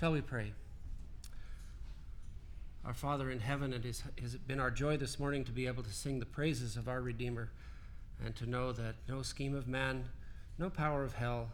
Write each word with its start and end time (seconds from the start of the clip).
Shall 0.00 0.12
we 0.12 0.22
pray? 0.22 0.54
Our 2.86 2.94
Father 2.94 3.30
in 3.30 3.38
heaven, 3.38 3.74
it 3.74 3.84
has 3.84 4.34
been 4.36 4.58
our 4.58 4.70
joy 4.70 4.96
this 4.96 5.20
morning 5.20 5.44
to 5.44 5.52
be 5.52 5.66
able 5.66 5.82
to 5.82 5.92
sing 5.92 6.18
the 6.18 6.24
praises 6.24 6.78
of 6.78 6.88
our 6.88 7.02
Redeemer 7.02 7.50
and 8.24 8.34
to 8.36 8.48
know 8.48 8.72
that 8.72 8.94
no 9.06 9.20
scheme 9.20 9.54
of 9.54 9.68
man, 9.68 10.06
no 10.58 10.70
power 10.70 11.04
of 11.04 11.12
hell 11.12 11.50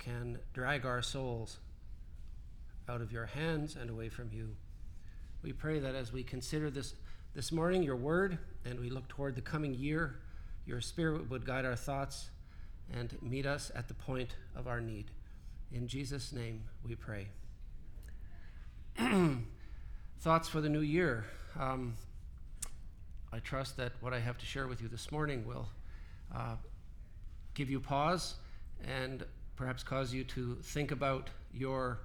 can 0.00 0.40
drag 0.52 0.84
our 0.84 1.02
souls 1.02 1.58
out 2.88 3.00
of 3.00 3.12
your 3.12 3.26
hands 3.26 3.76
and 3.80 3.90
away 3.90 4.08
from 4.08 4.30
you. 4.32 4.56
We 5.44 5.52
pray 5.52 5.78
that 5.78 5.94
as 5.94 6.12
we 6.12 6.24
consider 6.24 6.68
this 6.68 6.94
this 7.32 7.52
morning, 7.52 7.84
your 7.84 7.94
word, 7.94 8.38
and 8.64 8.80
we 8.80 8.90
look 8.90 9.06
toward 9.06 9.36
the 9.36 9.40
coming 9.40 9.72
year, 9.72 10.16
your 10.66 10.80
spirit 10.80 11.30
would 11.30 11.46
guide 11.46 11.64
our 11.64 11.76
thoughts 11.76 12.28
and 12.92 13.16
meet 13.22 13.46
us 13.46 13.70
at 13.76 13.86
the 13.86 13.94
point 13.94 14.34
of 14.56 14.66
our 14.66 14.80
need. 14.80 15.12
In 15.70 15.86
Jesus' 15.86 16.32
name 16.32 16.64
we 16.84 16.96
pray. 16.96 17.28
Thoughts 20.20 20.48
for 20.48 20.60
the 20.60 20.68
new 20.68 20.80
year. 20.80 21.24
Um, 21.58 21.94
I 23.32 23.38
trust 23.38 23.76
that 23.78 23.92
what 24.00 24.12
I 24.12 24.20
have 24.20 24.36
to 24.38 24.46
share 24.46 24.66
with 24.66 24.82
you 24.82 24.88
this 24.88 25.10
morning 25.10 25.46
will 25.46 25.68
uh, 26.34 26.56
give 27.54 27.70
you 27.70 27.80
pause 27.80 28.34
and 28.84 29.24
perhaps 29.56 29.82
cause 29.82 30.12
you 30.12 30.24
to 30.24 30.56
think 30.62 30.90
about 30.90 31.30
your 31.54 32.00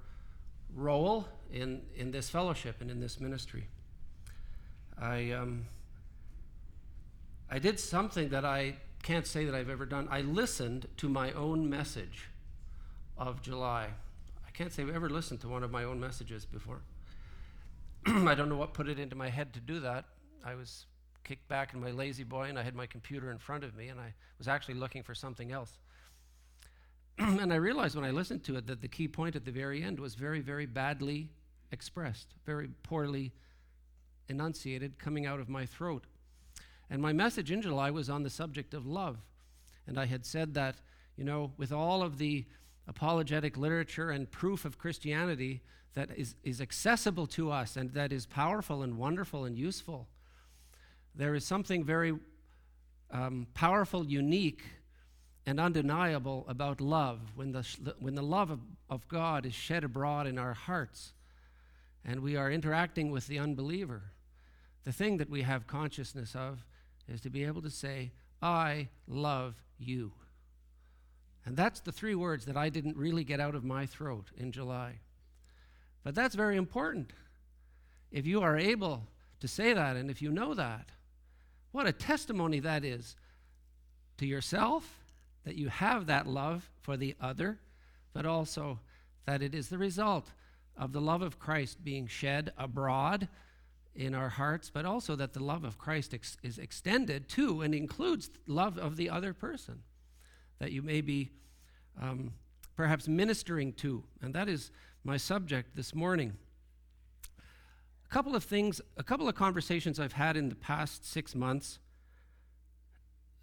role 0.76 1.28
in, 1.52 1.82
in 1.96 2.12
this 2.12 2.30
fellowship 2.30 2.78
and 2.80 2.90
in 2.90 3.00
this 3.00 3.20
ministry. 3.20 3.68
I, 5.00 5.32
um, 5.32 5.66
I 7.50 7.60
did 7.60 7.80
something 7.80 8.30
that 8.30 8.46
I 8.46 8.76
can't 9.04 9.28
say 9.28 9.46
that 9.46 9.54
I've 9.54 9.70
ever 9.70 9.86
done. 9.86 10.08
I 10.10 10.22
listened 10.22 10.88
to 10.98 11.10
my 11.10 11.34
own 11.34 11.70
message 11.70 12.30
of 13.18 13.42
July. 13.42 13.90
Can't 14.58 14.74
say 14.74 14.82
I've 14.82 14.96
ever 14.96 15.08
listened 15.08 15.40
to 15.42 15.48
one 15.48 15.62
of 15.62 15.70
my 15.70 15.84
own 15.84 16.00
messages 16.00 16.44
before. 16.44 16.82
I 18.08 18.34
don't 18.34 18.50
know 18.50 18.58
what 18.58 18.74
put 18.74 18.90
it 18.90 18.98
into 18.98 19.16
my 19.16 19.30
head 19.30 19.54
to 19.54 19.60
do 19.60 19.80
that. 19.82 20.06
I 20.44 20.56
was 20.56 20.88
kicked 21.24 21.48
back 21.48 21.76
in 21.76 21.80
my 21.80 21.92
La-Z-Boy 21.92 22.46
and 22.46 22.58
I 22.58 22.64
had 22.64 22.74
my 22.74 22.88
computer 22.88 23.30
in 23.30 23.38
front 23.38 23.64
of 23.64 23.76
me 23.76 23.90
and 23.90 24.00
I 24.00 24.16
was 24.40 24.48
actually 24.48 24.74
looking 24.74 25.04
for 25.04 25.14
something 25.14 25.52
else. 25.52 25.78
and 27.20 27.54
I 27.54 27.58
realized 27.58 27.96
when 27.96 28.04
I 28.04 28.10
listened 28.10 28.44
to 28.46 28.56
it 28.56 28.66
that 28.66 28.82
the 28.82 28.88
key 28.88 29.08
point 29.08 29.36
at 29.36 29.46
the 29.46 29.52
very 29.52 29.84
end 29.84 30.00
was 30.00 30.16
very, 30.16 30.42
very 30.42 30.66
badly 30.66 31.30
expressed, 31.72 32.34
very 32.44 32.70
poorly 32.82 33.34
enunciated, 34.28 34.98
coming 34.98 35.28
out 35.28 35.40
of 35.40 35.50
my 35.50 35.68
throat. 35.68 36.06
And 36.90 37.00
my 37.00 37.14
message 37.14 37.52
in 37.52 37.62
July 37.62 37.92
was 37.92 38.10
on 38.10 38.24
the 38.24 38.32
subject 38.32 38.74
of 38.74 38.88
love. 38.88 39.18
And 39.86 40.00
I 40.00 40.08
had 40.08 40.26
said 40.26 40.56
that, 40.56 40.78
you 41.16 41.24
know, 41.24 41.52
with 41.58 41.72
all 41.72 42.02
of 42.02 42.18
the 42.18 42.48
apologetic 42.88 43.58
literature 43.58 44.12
and 44.12 44.30
proof 44.32 44.66
of 44.66 44.78
Christianity 44.78 45.62
that 45.94 46.10
is, 46.16 46.36
is 46.44 46.62
accessible 46.62 47.28
to 47.28 47.52
us 47.52 47.76
and 47.76 47.92
that 47.94 48.12
is 48.14 48.26
powerful 48.26 48.84
and 48.84 48.98
wonderful 48.98 49.46
and 49.46 49.58
useful. 49.58 50.08
There 51.16 51.36
is 51.36 51.46
something 51.46 51.84
very 51.84 52.14
um, 53.12 53.48
powerful, 53.54 54.06
unique, 54.06 54.64
and 55.46 55.60
undeniable 55.60 56.46
about 56.48 56.82
love 56.82 57.20
when 57.36 57.52
the, 57.52 57.66
when 58.00 58.16
the 58.16 58.22
love 58.22 58.52
of, 58.52 58.60
of 58.90 59.08
God 59.08 59.46
is 59.46 59.54
shed 59.54 59.84
abroad 59.84 60.28
in 60.28 60.38
our 60.38 60.54
hearts 60.54 61.14
and 62.06 62.22
we 62.22 62.36
are 62.36 62.52
interacting 62.52 63.12
with 63.12 63.28
the 63.28 63.40
unbeliever. 63.40 64.12
The 64.86 64.94
thing 64.94 65.18
that 65.18 65.30
we 65.30 65.42
have 65.42 65.68
consciousness 65.68 66.36
of 66.36 66.66
is 67.08 67.20
to 67.22 67.30
be 67.30 67.44
able 67.44 67.62
to 67.62 67.70
say, 67.70 68.12
I 68.42 68.88
love 69.08 69.56
you. 69.78 70.14
And 71.48 71.56
that's 71.56 71.80
the 71.80 71.94
three 71.94 72.14
words 72.14 72.44
that 72.44 72.58
I 72.58 72.68
didn't 72.68 72.98
really 72.98 73.24
get 73.24 73.40
out 73.40 73.56
of 73.56 73.64
my 73.64 73.86
throat 73.86 74.32
in 74.36 74.52
July. 74.52 75.00
But 76.04 76.14
that's 76.14 76.36
very 76.36 76.58
important. 76.58 77.12
If 78.12 78.28
you 78.28 78.42
are 78.42 78.58
able 78.58 79.04
to 79.40 79.48
say 79.48 79.72
that 79.72 79.96
and 79.96 80.12
if 80.12 80.22
you 80.22 80.30
know 80.30 80.54
that, 80.56 80.90
what 81.72 81.88
a 81.88 81.94
testimony 81.94 82.60
that 82.60 82.84
is 82.84 83.16
to 84.18 84.26
yourself 84.26 85.06
that 85.46 85.56
you 85.56 85.70
have 85.70 86.08
that 86.08 86.28
love 86.28 86.70
for 86.82 86.98
the 86.98 87.16
other, 87.22 87.60
but 88.12 88.26
also 88.26 88.82
that 89.26 89.42
it 89.42 89.56
is 89.56 89.70
the 89.70 89.78
result 89.78 90.28
of 90.76 90.92
the 90.92 91.00
love 91.00 91.22
of 91.22 91.40
Christ 91.40 91.82
being 91.82 92.08
shed 92.08 92.52
abroad 92.58 93.30
in 93.96 94.14
our 94.14 94.30
hearts, 94.30 94.70
but 94.70 94.86
also 94.86 95.16
that 95.16 95.32
the 95.32 95.44
love 95.44 95.64
of 95.64 95.78
Christ 95.78 96.14
ex- 96.14 96.36
is 96.44 96.58
extended 96.58 97.30
to 97.30 97.62
and 97.62 97.74
includes 97.74 98.30
love 98.48 98.78
of 98.78 98.98
the 98.98 99.10
other 99.10 99.34
person 99.34 99.84
that 100.60 100.72
you 100.72 100.82
may 100.82 101.02
be 101.02 101.32
um, 102.02 102.34
perhaps 102.76 103.08
ministering 103.08 103.74
to. 103.74 104.04
And 104.22 104.34
that 104.34 104.48
is 104.48 104.72
my 105.04 105.18
subject 105.18 105.76
this 105.76 105.94
morning. 105.94 106.34
A 108.10 108.14
couple 108.14 108.36
of 108.36 108.44
things, 108.44 108.82
a 108.96 109.04
couple 109.04 109.28
of 109.28 109.36
conversations 109.36 110.00
I've 110.00 110.14
had 110.14 110.38
in 110.38 110.50
the 110.50 110.56
past 110.56 111.06
six 111.06 111.36
months. 111.36 111.80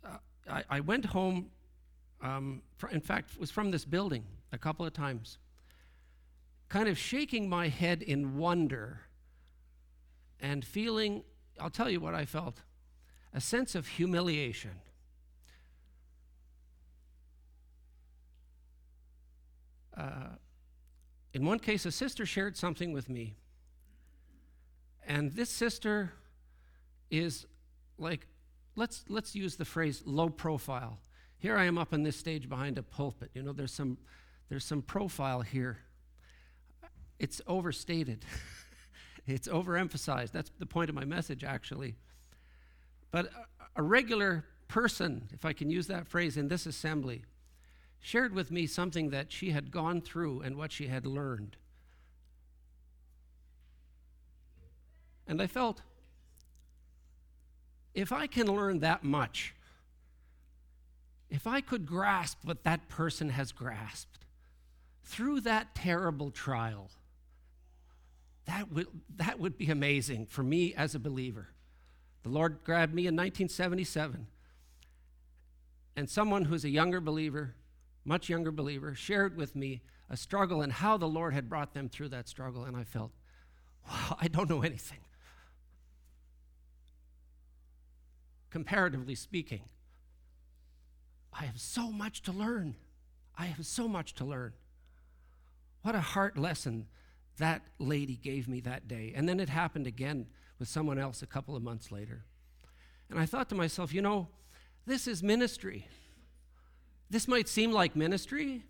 Uh, 0.05 0.17
I, 0.51 0.65
I, 0.71 0.81
went 0.81 1.07
home, 1.07 1.51
um, 2.23 2.63
for, 2.77 2.89
in 2.89 3.01
fact, 3.01 3.39
was 3.39 3.51
from 3.51 3.71
this 3.71 3.85
building 3.85 4.25
a 4.53 4.59
couple 4.59 4.87
of 4.87 4.93
times, 4.93 5.39
kind 6.69 6.89
of 6.89 6.97
shaking 6.97 7.49
my 7.49 7.69
head 7.69 8.03
in 8.03 8.39
wonder 8.39 9.01
and 10.41 10.65
feeling, 10.65 11.25
I'll 11.61 11.71
tell 11.71 11.91
you 11.91 12.01
what 12.01 12.15
I 12.15 12.25
felt 12.25 12.61
a 13.33 13.41
sense 13.41 13.75
of 13.75 13.87
humiliation 13.89 14.71
Uh, 19.97 20.37
in 21.33 21.45
one 21.45 21.59
case, 21.59 21.85
a 21.85 21.93
sister 21.93 22.25
shared 22.27 22.57
something 22.57 22.93
with 22.93 23.09
me. 23.09 23.37
And 25.07 25.33
this 25.33 25.51
sister 25.51 26.13
is 27.11 27.47
like, 27.99 28.27
let's, 28.77 29.05
let's 29.09 29.35
use 29.35 29.57
the 29.57 29.65
phrase 29.65 30.03
low 30.07 30.29
profile. 30.29 31.01
Here 31.39 31.57
I 31.57 31.65
am 31.65 31.77
up 31.77 31.93
on 31.93 32.03
this 32.03 32.17
stage 32.17 32.49
behind 32.49 32.79
a 32.79 32.83
pulpit. 32.83 33.31
You 33.35 33.43
know, 33.43 33.53
there's 33.53 33.73
some, 33.73 33.99
there's 34.49 34.65
some 34.65 34.83
profile 34.83 35.43
here. 35.43 35.79
It's 37.19 37.41
overstated, 37.47 38.25
it's 39.27 39.49
overemphasized. 39.49 40.33
That's 40.33 40.51
the 40.59 40.67
point 40.67 40.89
of 40.89 40.95
my 40.95 41.05
message, 41.05 41.45
actually. 41.45 41.97
But 43.11 43.27
a, 43.27 43.81
a 43.81 43.83
regular 43.83 44.45
person, 44.69 45.29
if 45.33 45.45
I 45.45 45.53
can 45.53 45.71
use 45.71 45.87
that 45.89 46.09
phrase, 46.09 46.37
in 46.37 46.49
this 46.49 46.67
assembly 46.67 47.25
shared 48.05 48.35
with 48.35 48.51
me 48.51 48.67
something 48.67 49.09
that 49.09 49.33
she 49.33 49.53
had 49.53 49.71
gone 49.71 49.99
through 49.99 50.43
and 50.43 50.57
what 50.57 50.71
she 50.71 50.89
had 50.89 51.07
learned. 51.07 51.57
And 55.27 55.41
I 55.41 55.47
felt 55.47 55.81
if 57.95 58.13
I 58.13 58.27
can 58.27 58.47
learn 58.47 58.81
that 58.81 59.05
much, 59.05 59.55
if 61.31 61.47
I 61.47 61.63
could 61.63 61.87
grasp 61.87 62.41
what 62.45 62.63
that 62.65 62.91
person 62.91 63.31
has 63.31 63.53
grasped 63.53 64.27
through 65.03 65.41
that 65.41 65.75
terrible 65.75 66.31
trial, 66.31 66.91
that 68.45 68.71
would, 68.71 68.89
that 69.17 69.41
would 69.41 69.57
be 69.57 69.71
amazing 69.71 70.27
for 70.27 70.43
me 70.43 70.75
as 70.75 70.95
a 70.95 70.99
believer. 70.99 71.49
The 72.23 72.29
Lord 72.29 72.65
grabbed 72.65 72.93
me 72.93 73.07
in 73.07 73.17
1977, 73.17 74.27
and 75.97 76.11
someone 76.11 76.45
who's 76.45 76.67
a 76.67 76.71
younger 76.71 77.01
believer 77.01 77.55
much 78.05 78.29
younger 78.29 78.53
believer, 78.53 78.95
shared 78.95 79.37
with 79.37 79.57
me 79.57 79.83
a 80.11 80.17
struggle 80.17 80.61
and 80.63 80.73
how 80.73 80.97
the 80.97 81.09
Lord 81.09 81.33
had 81.33 81.49
brought 81.49 81.75
them 81.75 81.89
through 81.89 82.11
that 82.11 82.29
struggle. 82.29 82.65
And 82.65 82.77
I 82.77 82.85
felt, 82.85 83.13
wow, 83.89 84.17
I 84.21 84.29
don't 84.29 84.49
know 84.49 84.63
anything. 84.63 84.99
Comparatively 88.51 89.15
speaking, 89.15 89.63
I 91.33 91.45
have 91.45 91.61
so 91.61 91.91
much 91.91 92.23
to 92.23 92.33
learn. 92.33 92.77
I 93.37 93.47
have 93.47 93.67
so 93.67 93.89
much 93.89 94.15
to 94.15 94.25
learn. 94.25 94.53
What 95.83 95.95
a 95.95 96.01
heart 96.01 96.39
lesson 96.39 96.87
that 97.39 97.63
lady 97.79 98.17
gave 98.17 98.47
me 98.47 98.61
that 98.61 98.87
day. 98.87 99.13
And 99.15 99.29
then 99.29 99.41
it 99.41 99.49
happened 99.49 99.87
again 99.87 100.27
with 100.59 100.69
someone 100.69 100.99
else 100.99 101.23
a 101.23 101.27
couple 101.27 101.57
of 101.57 101.63
months 101.63 101.91
later. 101.91 102.25
And 103.11 103.19
I 103.19 103.27
thought 103.27 103.49
to 103.49 103.55
myself, 103.55 103.93
you 103.93 104.01
know, 104.01 104.29
this 104.87 105.09
is 105.09 105.23
ministry. 105.23 105.89
This 107.11 107.29
might 107.29 107.49
seem 107.49 107.73
like 107.73 107.95
ministry, 107.95 108.65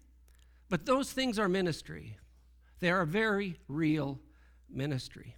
but 0.68 0.86
those 0.86 1.12
things 1.12 1.38
are 1.38 1.48
ministry. 1.48 2.16
They 2.80 2.90
are 2.90 3.04
very 3.04 3.58
real 3.68 4.18
ministry. 4.68 5.36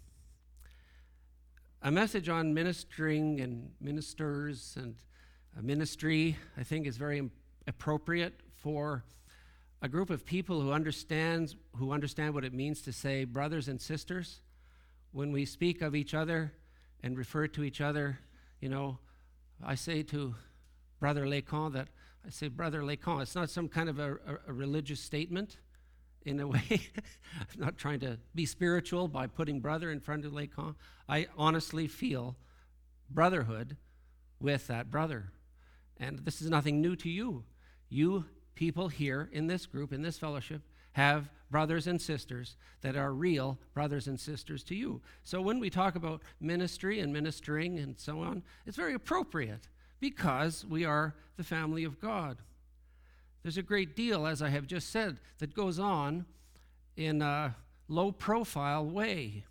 A 1.83 1.91
message 1.91 2.29
on 2.29 2.55
ministering 2.55 3.41
and 3.41 3.71
ministers 3.81 4.77
and 4.77 4.97
ministry, 5.61 6.37
I 6.57 6.63
think, 6.63 6.87
is 6.87 6.97
very 6.97 7.31
appropriate 7.67 8.41
for 8.63 9.05
a 9.83 9.89
group 9.89 10.11
of 10.11 10.25
people 10.25 10.61
who 10.61 10.73
understands 10.73 11.55
who 11.77 11.93
understand 11.93 12.35
what 12.35 12.45
it 12.45 12.53
means 12.53 12.81
to 12.83 12.93
say 12.93 13.25
brothers 13.25 13.69
and 13.69 13.81
sisters 13.81 14.41
when 15.13 15.33
we 15.33 15.45
speak 15.45 15.83
of 15.83 15.95
each 15.95 16.15
other 16.15 16.53
and 17.03 17.17
refer 17.17 17.47
to 17.47 17.63
each 17.63 17.81
other 17.81 18.19
you 18.61 18.69
know 18.69 18.99
i 19.65 19.75
say 19.75 20.03
to 20.03 20.35
brother 20.99 21.27
Lecon 21.27 21.73
that 21.75 21.89
I 22.27 22.31
say, 22.31 22.49
Brother 22.49 22.83
Lacan, 22.83 23.23
it's 23.23 23.35
not 23.35 23.51
some 23.51 23.69
kind 23.69 23.89
of 23.89 23.99
a, 23.99 24.15
a, 24.15 24.39
a 24.49 24.53
religious 24.53 25.01
statement. 25.01 25.59
in 26.25 26.41
a 26.41 26.47
way. 26.47 26.63
I'm 27.41 27.61
not 27.61 27.79
trying 27.79 28.01
to 28.01 28.19
be 28.35 28.47
spiritual 28.47 29.09
by 29.09 29.29
putting 29.29 29.61
brother 29.61 29.91
in 29.91 30.01
front 30.01 30.25
of 30.25 30.33
Lakon. 30.33 30.75
I 31.09 31.29
honestly 31.39 31.87
feel 31.87 32.37
brotherhood 33.09 33.77
with 34.41 34.67
that 34.67 34.91
brother. 34.91 35.31
And 35.99 36.19
this 36.19 36.43
is 36.43 36.51
nothing 36.51 36.83
new 36.83 36.97
to 36.97 37.09
you. 37.09 37.45
You 37.89 38.25
people 38.55 38.89
here 38.89 39.29
in 39.33 39.47
this 39.47 39.67
group, 39.67 39.93
in 39.93 40.03
this 40.03 40.19
fellowship, 40.19 40.63
have 40.93 41.31
brothers 41.51 41.87
and 41.87 42.01
sisters 42.03 42.57
that 42.81 42.97
are 42.97 43.13
real 43.13 43.59
brothers 43.73 44.09
and 44.09 44.19
sisters 44.19 44.65
to 44.65 44.75
you. 44.75 45.01
So 45.23 45.41
when 45.41 45.61
we 45.61 45.71
talk 45.71 45.95
about 45.95 46.23
ministry 46.41 46.99
and 47.01 47.13
ministering 47.13 47.79
and 47.79 47.99
so 48.01 48.21
on, 48.21 48.43
it's 48.67 48.77
very 48.77 48.95
appropriate 48.95 49.69
because 50.01 50.65
we 50.65 50.85
are 50.85 51.15
the 51.37 51.45
family 51.45 51.85
of 51.85 52.01
God. 52.01 52.39
There's 53.43 53.59
a 53.59 53.63
great 53.63 53.95
deal, 53.95 54.27
as 54.27 54.43
I 54.43 54.49
have 54.49 54.67
just 54.67 54.91
said, 54.91 55.21
that 55.39 55.55
goes 55.55 55.79
on 55.79 56.27
in 56.97 57.23
a 57.23 57.55
low 57.89 58.11
profile 58.11 58.85
way. 58.85 59.45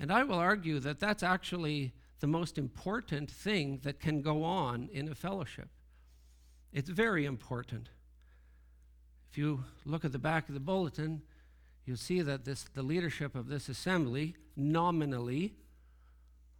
And 0.00 0.12
I 0.12 0.24
will 0.24 0.38
argue 0.38 0.80
that 0.80 1.00
that's 1.00 1.22
actually 1.22 1.92
the 2.20 2.26
most 2.26 2.56
important 2.56 3.30
thing 3.30 3.80
that 3.82 4.00
can 4.00 4.22
go 4.22 4.42
on 4.42 4.88
in 4.92 5.08
a 5.08 5.14
fellowship. 5.14 5.68
It's 6.72 6.88
very 6.88 7.26
important. 7.26 7.90
If 9.30 9.38
you 9.38 9.64
look 9.84 10.04
at 10.04 10.12
the 10.12 10.18
back 10.18 10.48
of 10.48 10.54
the 10.54 10.60
bulletin, 10.60 11.22
you'll 11.84 11.96
see 11.96 12.22
that 12.22 12.44
this, 12.44 12.64
the 12.74 12.82
leadership 12.82 13.34
of 13.34 13.48
this 13.48 13.68
assembly, 13.68 14.36
nominally, 14.56 15.54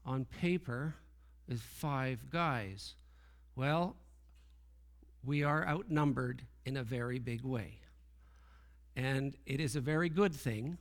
on 0.05 0.27
paper, 0.27 0.97
is 1.49 1.61
five 1.61 2.31
guys. 2.31 2.95
Well, 3.57 3.97
we 5.25 5.43
are 5.43 5.67
outnumbered 5.67 6.43
in 6.65 6.77
a 6.77 6.83
very 6.83 7.19
big 7.19 7.43
way. 7.43 7.79
And 8.97 9.37
it 9.47 9.61
is 9.61 9.77
a 9.77 9.81
very 9.81 10.09
good 10.09 10.35
thing 10.35 10.79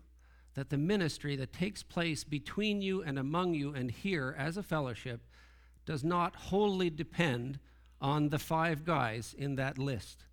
that 0.54 0.69
the 0.69 0.77
ministry 0.77 1.36
that 1.36 1.51
takes 1.51 1.81
place 1.81 2.24
between 2.24 2.81
you 2.81 3.01
and 3.01 3.18
among 3.18 3.54
you 3.54 3.74
and 3.74 3.89
here 3.89 4.36
as 4.38 4.57
a 4.57 4.63
fellowship 4.63 5.21
does 5.86 6.04
not 6.04 6.36
wholly 6.36 6.89
depend 6.89 7.60
on 8.00 8.30
the 8.30 8.39
five 8.39 8.86
guys 8.86 9.33
in 9.38 9.56
that 9.56 9.77
list. 9.77 10.25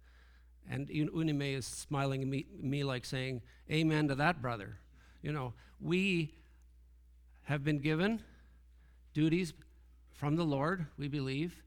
And 0.69 0.89
Unime 0.89 1.57
is 1.57 1.67
smiling 1.67 2.23
at 2.23 2.29
me, 2.29 2.47
me 2.61 2.85
like 2.85 3.05
saying, 3.05 3.43
Amen 3.71 4.09
to 4.09 4.15
that, 4.17 4.43
brother. 4.43 4.77
You 5.23 5.33
know, 5.33 5.55
we 5.81 6.35
have 7.43 7.65
been 7.65 7.79
given 7.79 8.23
duties 9.15 9.53
from 10.21 10.37
the 10.37 10.45
Lord, 10.45 10.85
we 10.99 11.09
believe, 11.09 11.63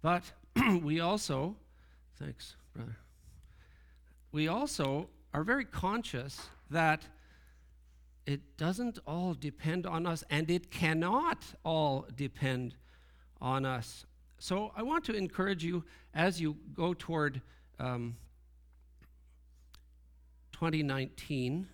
but 0.00 0.24
we 0.82 1.00
also 1.00 1.54
Thanks, 2.20 2.54
brother. 2.74 2.98
We 4.30 4.48
also 4.48 5.08
are 5.32 5.42
very 5.42 5.64
conscious 5.64 6.50
that 6.70 7.06
it 8.26 8.58
doesn't 8.58 8.98
all 9.06 9.32
depend 9.32 9.86
on 9.86 10.06
us, 10.06 10.22
and 10.28 10.50
it 10.50 10.70
cannot 10.70 11.44
all 11.64 12.06
depend 12.14 12.74
on 13.40 13.64
us. 13.64 14.04
So 14.38 14.70
I 14.76 14.82
want 14.82 15.04
to 15.06 15.14
encourage 15.14 15.64
you 15.64 15.84
as 16.12 16.40
you 16.42 16.56
go 16.74 16.92
toward 16.92 17.40
um, 17.78 18.16
2019 20.52 21.68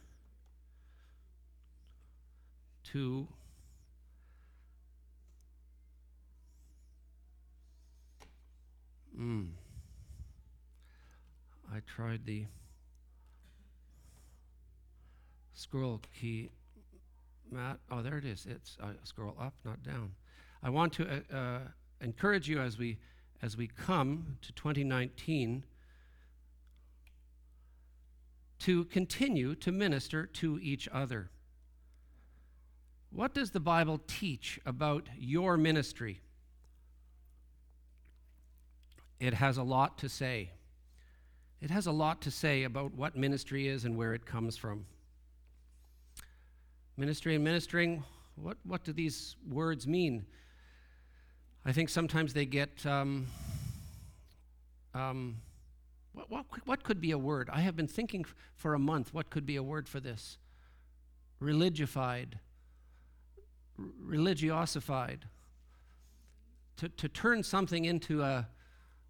to 2.92 3.26
mm, 9.18 9.48
I 11.72 11.80
tried 11.86 12.24
the 12.26 12.46
scroll 15.54 16.00
key, 16.18 16.50
Matt. 17.50 17.78
Oh, 17.90 18.02
there 18.02 18.18
it 18.18 18.24
is. 18.24 18.46
It's 18.48 18.76
uh, 18.82 18.92
scroll 19.04 19.36
up, 19.40 19.54
not 19.64 19.82
down. 19.82 20.12
I 20.62 20.70
want 20.70 20.92
to 20.94 21.08
uh, 21.08 21.36
uh, 21.36 21.58
encourage 22.00 22.48
you 22.48 22.60
as 22.60 22.78
we 22.78 22.98
as 23.42 23.56
we 23.56 23.66
come 23.66 24.38
to 24.42 24.52
2019 24.52 25.64
to 28.58 28.84
continue 28.86 29.54
to 29.54 29.70
minister 29.70 30.26
to 30.26 30.58
each 30.62 30.88
other. 30.90 31.30
What 33.10 33.34
does 33.34 33.50
the 33.50 33.60
Bible 33.60 34.00
teach 34.06 34.58
about 34.66 35.08
your 35.18 35.56
ministry? 35.56 36.20
It 39.18 39.34
has 39.34 39.56
a 39.56 39.62
lot 39.62 39.98
to 39.98 40.08
say 40.08 40.50
it 41.60 41.70
has 41.70 41.86
a 41.86 41.92
lot 41.92 42.20
to 42.22 42.30
say 42.30 42.64
about 42.64 42.94
what 42.94 43.16
ministry 43.16 43.66
is 43.66 43.84
and 43.84 43.96
where 43.96 44.12
it 44.14 44.26
comes 44.26 44.56
from. 44.56 44.84
Ministry 46.96 47.34
and 47.34 47.42
ministering, 47.42 48.04
what, 48.36 48.58
what 48.64 48.84
do 48.84 48.92
these 48.92 49.36
words 49.48 49.86
mean? 49.86 50.26
I 51.64 51.72
think 51.72 51.88
sometimes 51.88 52.34
they 52.34 52.46
get. 52.46 52.84
Um, 52.84 53.26
um, 54.94 55.36
what, 56.12 56.30
what, 56.30 56.44
what 56.64 56.82
could 56.82 57.00
be 57.00 57.10
a 57.10 57.18
word? 57.18 57.50
I 57.52 57.60
have 57.60 57.76
been 57.76 57.88
thinking 57.88 58.24
for 58.54 58.74
a 58.74 58.78
month 58.78 59.12
what 59.12 59.30
could 59.30 59.44
be 59.44 59.56
a 59.56 59.62
word 59.62 59.88
for 59.88 60.00
this? 60.00 60.38
Religified, 61.42 62.34
religiosified. 64.02 65.20
To, 66.78 66.88
to 66.90 67.08
turn 67.08 67.42
something 67.42 67.86
into 67.86 68.22
a, 68.22 68.48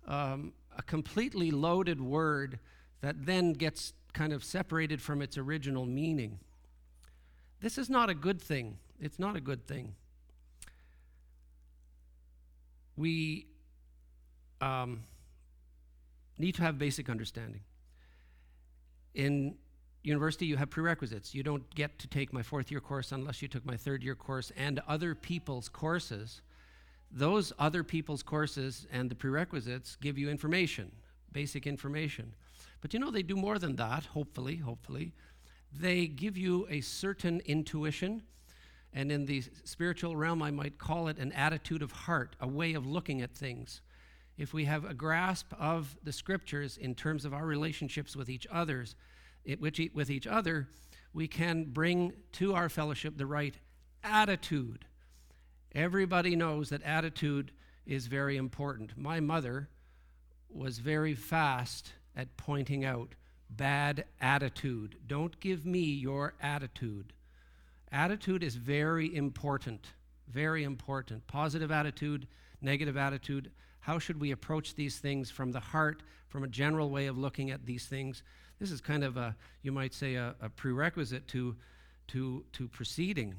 um, 0.07 0.53
a 0.77 0.83
completely 0.83 1.51
loaded 1.51 2.01
word 2.01 2.59
that 3.01 3.27
then 3.27 3.53
gets 3.53 3.93
kind 4.13 4.33
of 4.33 4.43
separated 4.43 5.01
from 5.01 5.21
its 5.21 5.37
original 5.37 5.85
meaning. 5.85 6.39
This 7.61 7.79
is 7.79 7.91
not 7.91 8.09
a 8.09 8.15
good 8.15 8.41
thing. 8.41 8.79
It's 9.01 9.19
not 9.19 9.37
a 9.37 9.41
good 9.41 9.67
thing. 9.67 9.95
We 12.97 13.47
um, 14.61 15.03
need 16.39 16.55
to 16.57 16.63
have 16.63 16.79
basic 16.79 17.11
understanding. 17.11 17.61
In 19.15 19.57
university, 20.03 20.47
you 20.47 20.57
have 20.57 20.71
prerequisites. 20.71 21.35
You 21.35 21.43
don't 21.43 21.69
get 21.75 21.99
to 21.99 22.07
take 22.07 22.33
my 22.33 22.43
fourth 22.43 22.71
year 22.71 22.81
course 22.81 23.13
unless 23.13 23.43
you 23.43 23.49
took 23.49 23.67
my 23.67 23.77
third 23.77 24.03
year 24.03 24.15
course 24.15 24.53
and 24.57 24.81
other 24.87 25.15
people's 25.15 25.69
courses 25.69 26.41
those 27.11 27.53
other 27.59 27.83
people's 27.83 28.23
courses 28.23 28.87
and 28.93 29.11
the 29.11 29.15
prerequisites 29.15 29.97
give 29.97 30.19
you 30.19 30.29
information, 30.29 30.91
basic 31.33 31.67
information. 31.67 32.35
But 32.81 32.93
you 32.93 33.01
know, 33.01 33.11
they 33.11 33.23
do 33.23 33.37
more 33.37 33.59
than 33.59 33.77
that, 33.77 34.05
hopefully, 34.07 34.57
hopefully. 34.57 35.13
They 35.73 36.07
give 36.07 36.37
you 36.37 36.67
a 36.71 36.81
certain 36.81 37.41
intuition, 37.45 38.23
and 38.93 39.11
in 39.11 39.27
the 39.27 39.43
spiritual 39.65 40.17
realm, 40.17 40.43
I 40.43 40.51
might 40.51 40.79
call 40.79 41.09
it 41.09 41.19
an 41.19 41.33
attitude 41.33 41.83
of 41.83 41.93
heart, 41.93 42.37
a 42.41 42.49
way 42.49 42.75
of 42.75 42.87
looking 42.87 43.23
at 43.23 43.35
things. 43.35 43.81
If 44.39 44.53
we 44.53 44.65
have 44.67 44.85
a 44.85 44.95
grasp 44.95 45.53
of 45.59 45.97
the 46.03 46.13
scriptures 46.13 46.77
in 46.77 46.95
terms 46.95 47.25
of 47.25 47.33
our 47.33 47.47
relationships 47.47 48.15
with 48.15 48.29
each 48.29 48.47
others, 48.51 48.95
it, 49.45 49.61
with 49.61 50.11
each 50.11 50.27
other, 50.27 50.69
we 51.15 51.27
can 51.29 51.65
bring 51.65 52.13
to 52.33 52.55
our 52.55 52.69
fellowship 52.69 53.17
the 53.17 53.27
right 53.27 53.55
attitude 54.05 54.85
Everybody 55.77 56.37
knows 56.37 56.71
that 56.71 56.83
attitude 56.85 57.53
is 57.85 58.07
very 58.07 58.39
important. 58.39 58.97
My 58.97 59.21
mother 59.21 59.69
was 60.49 60.79
very 60.79 61.15
fast 61.15 61.93
at 62.17 62.35
pointing 62.39 62.83
out 62.87 63.15
bad 63.51 64.07
attitude. 64.19 64.97
Don't 65.07 65.39
give 65.39 65.67
me 65.67 65.81
your 65.81 66.33
attitude. 66.41 67.13
Attitude 67.93 68.43
is 68.43 68.57
very 68.57 69.15
important, 69.15 69.89
very 70.27 70.65
important. 70.65 71.27
Positive 71.27 71.71
attitude, 71.71 72.27
negative 72.63 72.97
attitude. 72.97 73.51
How 73.81 73.99
should 73.99 74.19
we 74.19 74.31
approach 74.31 74.77
these 74.77 74.99
things 74.99 75.31
from 75.31 75.53
the 75.53 75.61
heart, 75.61 76.03
from 76.31 76.43
a 76.43 76.49
general 76.49 76.89
way 76.89 77.07
of 77.07 77.19
looking 77.19 77.51
at 77.51 77.67
these 77.67 77.85
things? 77.85 78.23
This 78.59 78.71
is 78.71 78.81
kind 78.81 79.05
of 79.05 79.19
a, 79.19 79.37
you 79.61 79.73
might 79.73 79.93
say, 79.93 80.15
a, 80.15 80.37
a 80.41 80.49
prerequisite 80.49 81.29
to, 81.29 81.55
to, 82.09 82.47
to 82.55 82.67
proceeding. 82.67 83.35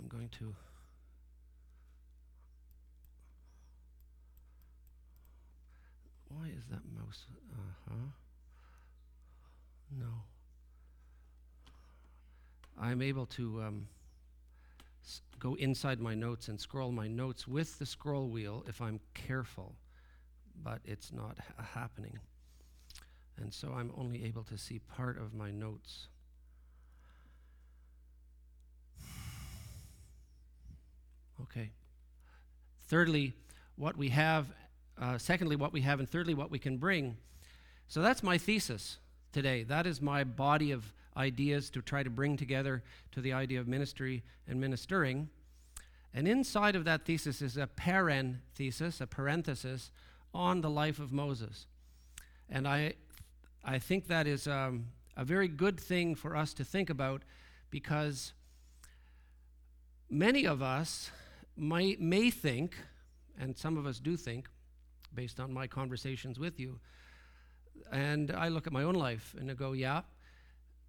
I'm 0.00 0.08
going 0.08 0.28
to 0.38 0.54
Why 6.28 6.46
is 6.48 6.64
that 6.70 6.82
mouse? 6.96 7.26
Uh 7.52 7.56
huh. 7.88 7.94
No. 9.98 10.24
I'm 12.78 13.02
able 13.02 13.26
to 13.26 13.62
um, 13.62 13.88
s- 15.04 15.22
go 15.38 15.54
inside 15.54 16.00
my 16.00 16.14
notes 16.14 16.48
and 16.48 16.60
scroll 16.60 16.92
my 16.92 17.06
notes 17.08 17.46
with 17.46 17.78
the 17.78 17.86
scroll 17.86 18.28
wheel 18.28 18.64
if 18.68 18.80
I'm 18.80 19.00
careful, 19.14 19.74
but 20.62 20.80
it's 20.84 21.12
not 21.12 21.38
ha- 21.38 21.64
happening. 21.74 22.18
And 23.36 23.52
so 23.52 23.72
I'm 23.72 23.90
only 23.96 24.24
able 24.24 24.44
to 24.44 24.56
see 24.58 24.78
part 24.78 25.18
of 25.18 25.34
my 25.34 25.50
notes. 25.50 26.08
Okay. 31.50 31.70
Thirdly, 32.86 33.34
what 33.76 33.96
we 33.96 34.10
have, 34.10 34.46
uh, 35.00 35.18
secondly, 35.18 35.56
what 35.56 35.72
we 35.72 35.80
have, 35.80 35.98
and 35.98 36.08
thirdly, 36.08 36.34
what 36.34 36.50
we 36.50 36.58
can 36.58 36.78
bring. 36.78 37.16
So 37.88 38.02
that's 38.02 38.22
my 38.22 38.38
thesis 38.38 38.98
today. 39.32 39.64
That 39.64 39.86
is 39.86 40.00
my 40.00 40.22
body 40.22 40.70
of 40.70 40.92
ideas 41.16 41.70
to 41.70 41.82
try 41.82 42.02
to 42.02 42.10
bring 42.10 42.36
together 42.36 42.82
to 43.12 43.20
the 43.20 43.32
idea 43.32 43.58
of 43.58 43.66
ministry 43.66 44.22
and 44.46 44.60
ministering. 44.60 45.28
And 46.14 46.28
inside 46.28 46.76
of 46.76 46.84
that 46.84 47.04
thesis 47.04 47.42
is 47.42 47.56
a 47.56 47.66
paren 47.66 48.38
thesis, 48.54 49.00
a 49.00 49.06
parenthesis 49.06 49.90
on 50.32 50.60
the 50.60 50.70
life 50.70 50.98
of 50.98 51.12
Moses. 51.12 51.66
And 52.48 52.66
I, 52.66 52.94
I 53.64 53.78
think 53.78 54.06
that 54.06 54.26
is 54.26 54.46
um, 54.46 54.86
a 55.16 55.24
very 55.24 55.48
good 55.48 55.78
thing 55.78 56.14
for 56.14 56.36
us 56.36 56.54
to 56.54 56.64
think 56.64 56.90
about 56.90 57.22
because 57.70 58.32
many 60.08 60.44
of 60.44 60.62
us 60.62 61.10
might, 61.56 62.00
may 62.00 62.30
think, 62.30 62.76
and 63.38 63.56
some 63.56 63.76
of 63.76 63.86
us 63.86 63.98
do 63.98 64.16
think, 64.16 64.48
based 65.14 65.40
on 65.40 65.52
my 65.52 65.66
conversations 65.66 66.38
with 66.38 66.60
you, 66.60 66.78
and 67.90 68.30
I 68.30 68.48
look 68.48 68.66
at 68.66 68.72
my 68.72 68.82
own 68.82 68.94
life 68.94 69.34
and 69.38 69.50
I 69.50 69.54
go, 69.54 69.72
yeah, 69.72 70.02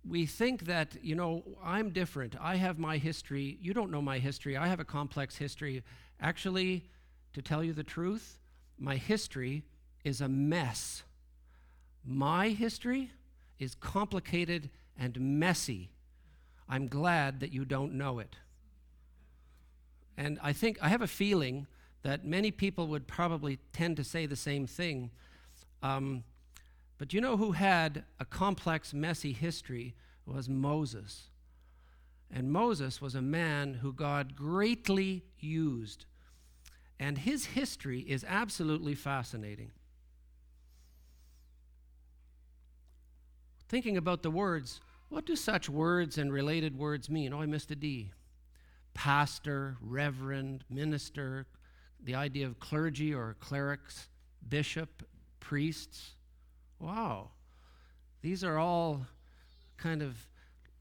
we 0.07 0.25
think 0.25 0.65
that, 0.65 0.95
you 1.01 1.15
know, 1.15 1.43
I'm 1.63 1.91
different. 1.91 2.35
I 2.39 2.55
have 2.55 2.79
my 2.79 2.97
history. 2.97 3.57
You 3.61 3.73
don't 3.73 3.91
know 3.91 4.01
my 4.01 4.19
history. 4.19 4.57
I 4.57 4.67
have 4.67 4.79
a 4.79 4.85
complex 4.85 5.37
history. 5.37 5.83
Actually, 6.19 6.85
to 7.33 7.41
tell 7.41 7.63
you 7.63 7.73
the 7.73 7.83
truth, 7.83 8.39
my 8.79 8.95
history 8.95 9.63
is 10.03 10.21
a 10.21 10.27
mess. 10.27 11.03
My 12.03 12.49
history 12.49 13.11
is 13.59 13.75
complicated 13.75 14.69
and 14.97 15.19
messy. 15.39 15.91
I'm 16.67 16.87
glad 16.87 17.39
that 17.41 17.53
you 17.53 17.63
don't 17.63 17.93
know 17.93 18.19
it. 18.19 18.37
And 20.17 20.39
I 20.41 20.53
think, 20.53 20.77
I 20.81 20.89
have 20.89 21.01
a 21.01 21.07
feeling 21.07 21.67
that 22.03 22.25
many 22.25 22.51
people 22.51 22.87
would 22.87 23.07
probably 23.07 23.59
tend 23.73 23.97
to 23.97 24.03
say 24.03 24.25
the 24.25 24.35
same 24.35 24.67
thing. 24.67 25.11
Um, 25.83 26.23
but 26.97 27.13
you 27.13 27.21
know 27.21 27.37
who 27.37 27.53
had 27.53 28.03
a 28.19 28.25
complex, 28.25 28.93
messy 28.93 29.33
history 29.33 29.95
was 30.25 30.47
Moses. 30.47 31.29
And 32.33 32.51
Moses 32.51 33.01
was 33.01 33.15
a 33.15 33.21
man 33.21 33.75
who 33.75 33.93
God 33.93 34.35
greatly 34.35 35.23
used. 35.39 36.05
And 36.99 37.17
his 37.17 37.45
history 37.45 38.01
is 38.01 38.23
absolutely 38.27 38.95
fascinating. 38.95 39.71
Thinking 43.67 43.97
about 43.97 44.21
the 44.21 44.31
words, 44.31 44.81
what 45.09 45.25
do 45.25 45.35
such 45.35 45.69
words 45.69 46.17
and 46.17 46.31
related 46.31 46.77
words 46.77 47.09
mean? 47.09 47.33
Oh, 47.33 47.41
I 47.41 47.45
missed 47.45 47.71
a 47.71 47.75
D. 47.75 48.11
Pastor, 48.93 49.77
reverend, 49.81 50.63
minister, 50.69 51.47
the 52.03 52.15
idea 52.15 52.45
of 52.45 52.59
clergy 52.59 53.13
or 53.13 53.35
clerics, 53.39 54.09
bishop, 54.47 55.03
priests. 55.39 56.11
Wow. 56.79 57.29
These 58.21 58.43
are 58.43 58.57
all 58.57 59.05
kind 59.77 60.01
of, 60.01 60.27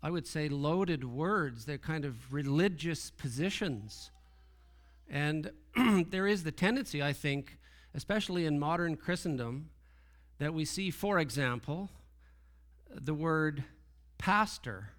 I 0.02 0.10
would 0.10 0.26
say, 0.26 0.48
loaded 0.48 1.04
words. 1.04 1.64
They're 1.64 1.78
kind 1.78 2.04
of 2.04 2.32
religious 2.32 3.10
positions. 3.10 4.10
And 5.08 5.50
there 6.10 6.26
is 6.26 6.44
the 6.44 6.52
tendency, 6.52 7.02
I 7.02 7.12
think, 7.12 7.58
especially 7.94 8.46
in 8.46 8.58
modern 8.58 8.96
Christendom, 8.96 9.70
that 10.38 10.54
we 10.54 10.64
see, 10.64 10.90
for 10.90 11.18
example, 11.18 11.90
the 12.88 13.14
word 13.14 13.64
pastor. 14.18 14.90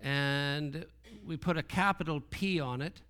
And 0.00 0.86
we 1.26 1.36
put 1.36 1.56
a 1.56 1.62
capital 1.62 2.20
P 2.30 2.60
on 2.60 2.80
it. 2.80 3.00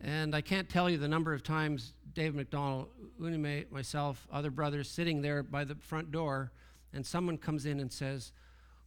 And 0.00 0.34
I 0.34 0.40
can't 0.40 0.68
tell 0.68 0.90
you 0.90 0.98
the 0.98 1.08
number 1.08 1.32
of 1.32 1.42
times 1.42 1.92
Dave 2.14 2.34
McDonald, 2.34 2.88
Unime, 3.20 3.70
myself, 3.70 4.26
other 4.32 4.50
brothers 4.50 4.88
sitting 4.88 5.22
there 5.22 5.42
by 5.42 5.64
the 5.64 5.74
front 5.74 6.12
door, 6.12 6.52
and 6.92 7.04
someone 7.04 7.38
comes 7.38 7.66
in 7.66 7.80
and 7.80 7.92
says, 7.92 8.32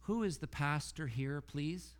Who 0.02 0.22
is 0.22 0.38
the 0.38 0.46
pastor 0.46 1.06
here, 1.06 1.40
please? 1.40 1.94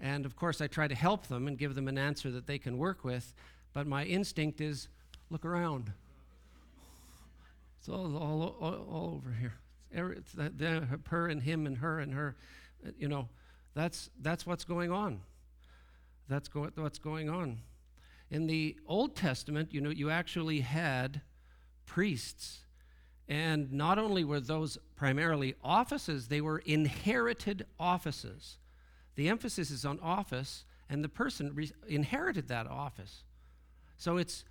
And 0.00 0.24
of 0.24 0.36
course, 0.36 0.60
I 0.60 0.66
try 0.66 0.88
to 0.88 0.94
help 0.94 1.26
them 1.26 1.46
and 1.48 1.58
give 1.58 1.74
them 1.74 1.88
an 1.88 1.98
answer 1.98 2.30
that 2.30 2.46
they 2.46 2.58
can 2.58 2.78
work 2.78 3.04
with, 3.04 3.34
but 3.72 3.86
my 3.86 4.04
instinct 4.04 4.60
is 4.60 4.88
look 5.30 5.44
around. 5.44 5.92
It's 7.78 7.88
all, 7.88 8.16
all, 8.16 8.56
all, 8.60 8.74
all 8.90 9.14
over 9.16 9.32
here. 9.32 9.54
It's 9.90 10.36
her 11.08 11.28
and 11.28 11.42
him 11.42 11.66
and 11.66 11.78
her 11.78 11.98
and 11.98 12.14
her. 12.14 12.36
Uh, 12.86 12.90
you 12.98 13.08
know, 13.08 13.28
that's, 13.74 14.10
that's 14.20 14.46
what's 14.46 14.64
going 14.64 14.90
on. 14.92 15.20
That's 16.30 16.48
go, 16.48 16.70
what's 16.76 17.00
going 17.00 17.28
on. 17.28 17.58
In 18.30 18.46
the 18.46 18.76
Old 18.86 19.16
Testament, 19.16 19.74
you 19.74 19.80
know, 19.80 19.90
you 19.90 20.08
actually 20.08 20.60
had 20.60 21.22
priests. 21.86 22.60
And 23.28 23.72
not 23.72 23.98
only 23.98 24.22
were 24.22 24.38
those 24.38 24.78
primarily 24.94 25.56
offices, 25.62 26.28
they 26.28 26.40
were 26.40 26.58
inherited 26.58 27.66
offices. 27.80 28.58
The 29.16 29.28
emphasis 29.28 29.72
is 29.72 29.84
on 29.84 29.98
office, 30.00 30.64
and 30.88 31.02
the 31.02 31.08
person 31.08 31.52
re- 31.52 31.72
inherited 31.88 32.46
that 32.46 32.68
office. 32.68 33.24
So 33.96 34.16
it's, 34.16 34.44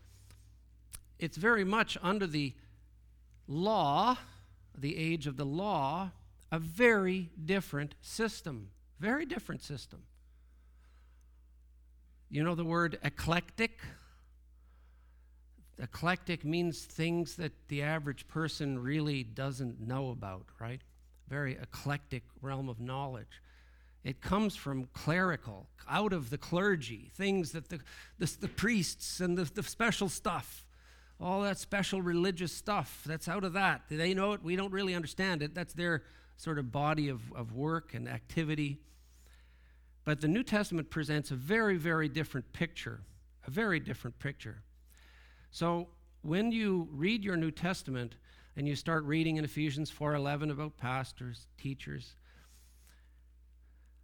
it's 1.17 1.37
very 1.37 1.63
much 1.63 1.97
under 2.03 2.27
the 2.27 2.53
law, 3.47 4.17
the 4.77 4.97
age 4.97 5.27
of 5.27 5.37
the 5.37 5.45
law, 5.45 6.11
a 6.51 6.59
very 6.59 7.29
different 7.45 7.95
system. 8.01 8.71
Very 8.99 9.25
different 9.25 9.63
system. 9.63 10.03
You 12.29 12.43
know 12.43 12.53
the 12.53 12.65
word 12.65 12.99
eclectic? 13.03 13.79
Eclectic 15.79 16.45
means 16.45 16.83
things 16.83 17.35
that 17.37 17.53
the 17.69 17.81
average 17.81 18.27
person 18.27 18.77
really 18.77 19.23
doesn't 19.23 19.79
know 19.79 20.11
about, 20.11 20.45
right? 20.59 20.81
Very 21.27 21.53
eclectic 21.53 22.23
realm 22.41 22.69
of 22.69 22.79
knowledge. 22.79 23.41
It 24.03 24.21
comes 24.21 24.55
from 24.55 24.89
clerical, 24.93 25.67
out 25.89 26.13
of 26.13 26.29
the 26.29 26.37
clergy, 26.37 27.11
things 27.15 27.51
that 27.53 27.69
the, 27.69 27.79
the, 28.19 28.31
the 28.41 28.47
priests 28.47 29.19
and 29.19 29.37
the, 29.37 29.43
the 29.43 29.63
special 29.63 30.07
stuff, 30.07 30.65
all 31.19 31.41
that 31.41 31.57
special 31.57 32.01
religious 32.01 32.53
stuff, 32.53 33.01
that's 33.05 33.27
out 33.27 33.43
of 33.43 33.53
that. 33.53 33.81
They 33.89 34.13
know 34.13 34.33
it, 34.33 34.43
we 34.43 34.55
don't 34.55 34.71
really 34.71 34.95
understand 34.95 35.41
it. 35.41 35.55
That's 35.55 35.73
their 35.73 36.03
sort 36.37 36.59
of 36.59 36.71
body 36.71 37.09
of, 37.09 37.21
of 37.33 37.53
work 37.53 37.93
and 37.93 38.07
activity. 38.07 38.79
But 40.05 40.21
the 40.21 40.27
New 40.27 40.43
Testament 40.43 40.89
presents 40.89 41.31
a 41.31 41.35
very, 41.35 41.77
very 41.77 42.09
different 42.09 42.51
picture, 42.53 43.01
a 43.45 43.51
very 43.51 43.79
different 43.79 44.17
picture. 44.19 44.63
So 45.51 45.89
when 46.21 46.51
you 46.51 46.87
read 46.91 47.23
your 47.23 47.37
New 47.37 47.51
Testament 47.51 48.15
and 48.55 48.67
you 48.67 48.75
start 48.75 49.03
reading 49.03 49.37
in 49.37 49.45
Ephesians 49.45 49.89
4:11 49.91 50.51
about 50.51 50.77
pastors, 50.77 51.47
teachers, 51.57 52.15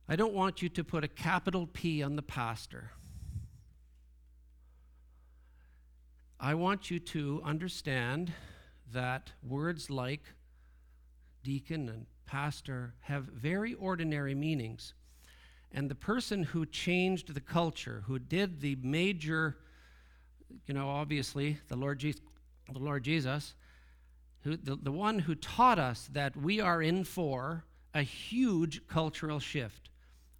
I 0.08 0.16
don't 0.16 0.34
want 0.34 0.62
you 0.62 0.70
to 0.70 0.84
put 0.84 1.04
a 1.04 1.08
capital 1.08 1.66
P 1.68 2.04
on 2.04 2.16
the 2.16 2.22
pastor. 2.22 2.92
I 6.40 6.54
want 6.54 6.92
you 6.92 7.00
to 7.00 7.42
understand 7.44 8.32
that 8.92 9.32
words 9.42 9.90
like 9.90 10.22
deacon 11.44 11.90
and 11.90 12.06
pastor 12.26 12.94
have 13.02 13.26
very 13.26 13.74
ordinary 13.74 14.36
meanings. 14.36 14.94
And 15.72 15.90
the 15.90 15.96
person 15.96 16.44
who 16.44 16.66
changed 16.66 17.34
the 17.34 17.42
culture, 17.42 18.04
who 18.08 18.20
did 18.20 18.62
the 18.62 18.78
major, 18.82 19.58
you 20.68 20.74
know, 20.74 20.90
obviously, 20.90 21.58
the 21.68 21.76
Lord, 21.76 22.00
the 22.02 22.80
Lord 22.80 23.04
Jesus, 23.04 23.56
who, 24.44 24.56
the, 24.56 24.76
the 24.76 24.92
one 24.92 25.20
who 25.20 25.36
taught 25.36 25.80
us 25.80 26.10
that 26.14 26.38
we 26.38 26.62
are 26.62 26.82
in 26.82 27.04
for 27.04 27.66
a 27.94 28.04
huge 28.04 28.88
cultural 28.88 29.40
shift 29.40 29.90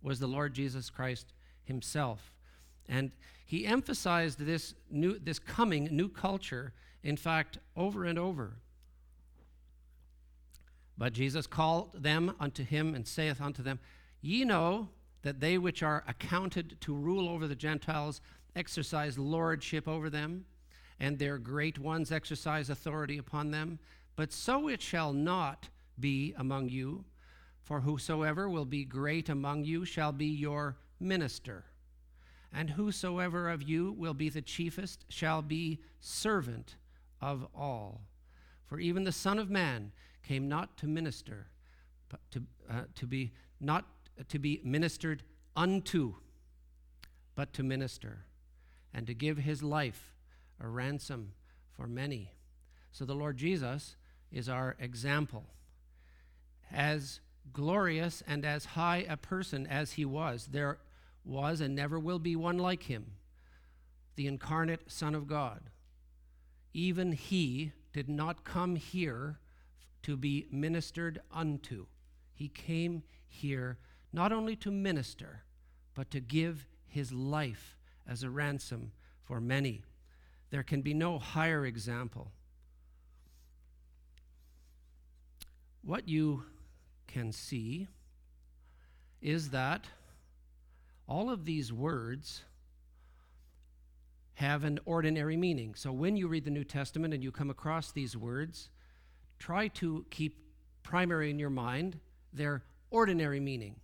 was 0.02 0.20
the 0.20 0.28
Lord 0.28 0.54
Jesus 0.54 0.90
Christ 0.90 1.34
himself. 1.64 2.36
And 2.88 3.12
he 3.46 3.66
emphasized 3.66 4.40
this, 4.40 4.76
new, 4.90 5.18
this 5.20 5.40
coming 5.40 5.86
new 5.92 6.10
culture, 6.10 6.74
in 7.04 7.18
fact, 7.18 7.58
over 7.76 8.06
and 8.06 8.20
over. 8.20 8.58
But 10.98 11.14
Jesus 11.14 11.48
called 11.48 12.02
them 12.02 12.36
unto 12.40 12.64
him 12.64 12.96
and 12.96 13.08
saith 13.08 13.42
unto 13.42 13.62
them, 13.62 13.80
Ye 14.22 14.46
know 14.46 14.90
that 15.26 15.40
they 15.40 15.58
which 15.58 15.82
are 15.82 16.04
accounted 16.08 16.80
to 16.80 16.94
rule 16.94 17.28
over 17.28 17.48
the 17.48 17.56
Gentiles 17.56 18.22
exercise 18.56 19.18
lordship 19.18 19.88
over 19.88 20.08
them, 20.08 20.46
and 21.00 21.18
their 21.18 21.40
great 21.40 21.80
ones 21.80 22.12
exercise 22.12 22.70
authority 22.70 23.18
upon 23.18 23.50
them. 23.50 23.80
But 24.16 24.32
so 24.32 24.68
it 24.68 24.84
shall 24.84 25.14
not 25.14 25.68
be 26.00 26.36
among 26.38 26.70
you, 26.70 27.06
for 27.64 27.82
whosoever 27.82 28.48
will 28.48 28.66
be 28.66 28.86
great 28.86 29.28
among 29.28 29.64
you 29.64 29.84
shall 29.84 30.12
be 30.12 30.28
your 30.28 30.78
minister. 31.00 31.66
And 32.54 32.70
whosoever 32.70 33.50
of 33.50 33.64
you 33.64 33.94
will 33.94 34.14
be 34.14 34.30
the 34.30 34.44
chiefest 34.44 35.06
shall 35.10 35.42
be 35.42 35.80
servant 36.00 36.76
of 37.20 37.48
all. 37.56 38.02
For 38.68 38.80
even 38.80 39.06
the 39.06 39.12
Son 39.12 39.40
of 39.40 39.50
Man 39.50 39.92
came 40.22 40.48
not 40.48 40.78
to 40.78 40.86
minister, 40.86 41.48
but 42.10 42.20
to, 42.30 42.44
uh, 42.70 42.82
to 42.94 43.08
be 43.08 43.34
not 43.60 43.88
to 44.30 44.40
be 44.40 44.62
ministered 44.64 45.24
unto, 45.56 46.16
but 47.36 47.54
to 47.54 47.64
minister, 47.64 48.26
and 48.94 49.08
to 49.08 49.14
give 49.14 49.38
his 49.38 49.62
life 49.62 50.14
a 50.60 50.68
ransom 50.68 51.34
for 51.76 51.88
many. 51.88 52.32
So 52.92 53.06
the 53.06 53.16
Lord 53.16 53.38
Jesus 53.38 53.96
is 54.32 54.48
our 54.48 54.76
example. 54.80 55.46
As 56.72 57.20
glorious 57.52 58.24
and 58.28 58.46
as 58.46 58.66
high 58.66 59.06
a 59.08 59.18
person 59.18 59.68
as 59.68 59.94
he 59.94 60.06
was, 60.06 60.48
there 60.52 60.80
was 61.24 61.62
and 61.62 61.76
never 61.76 62.00
will 62.00 62.20
be 62.20 62.36
one 62.36 62.58
like 62.58 62.84
him, 62.84 63.14
the 64.16 64.28
incarnate 64.28 64.92
Son 64.92 65.14
of 65.16 65.28
God. 65.28 65.70
Even 66.74 67.12
he 67.12 67.72
did 67.94 68.10
not 68.10 68.44
come 68.44 68.76
here 68.76 69.40
to 70.04 70.16
be 70.16 70.46
ministered 70.52 71.20
unto. 71.34 71.86
He 72.34 72.48
came 72.48 73.04
here 73.28 73.78
not 74.16 74.32
only 74.32 74.56
to 74.56 74.72
minister, 74.72 75.44
but 75.94 76.10
to 76.10 76.22
give 76.22 76.66
his 76.88 77.12
life 77.12 77.76
as 78.08 78.24
a 78.24 78.30
ransom 78.30 78.94
for 79.26 79.42
many. 79.42 79.84
There 80.52 80.64
can 80.64 80.82
be 80.82 80.94
no 80.94 81.20
higher 81.20 81.66
example. 81.66 82.32
What 85.84 86.08
you 86.08 86.44
can 87.08 87.34
see 87.34 87.90
is 89.22 89.50
that 89.50 89.86
all 91.10 91.30
of 91.30 91.44
these 91.44 91.74
words 91.74 92.44
have 94.36 94.64
an 94.64 94.80
ordinary 94.86 95.36
meaning. 95.36 95.76
So 95.76 95.92
when 95.92 96.16
you 96.16 96.30
read 96.30 96.46
the 96.46 96.52
New 96.52 96.64
Testament 96.64 97.14
and 97.14 97.22
you 97.22 97.34
come 97.34 97.50
across 97.50 97.92
these 97.92 98.16
words, 98.16 98.70
try 99.40 99.68
to 99.70 100.06
keep 100.10 100.40
primary 100.84 101.30
in 101.30 101.38
your 101.38 101.50
mind 101.50 102.00
their 102.32 102.64
ordinary 102.90 103.42
meaning. 103.42 103.76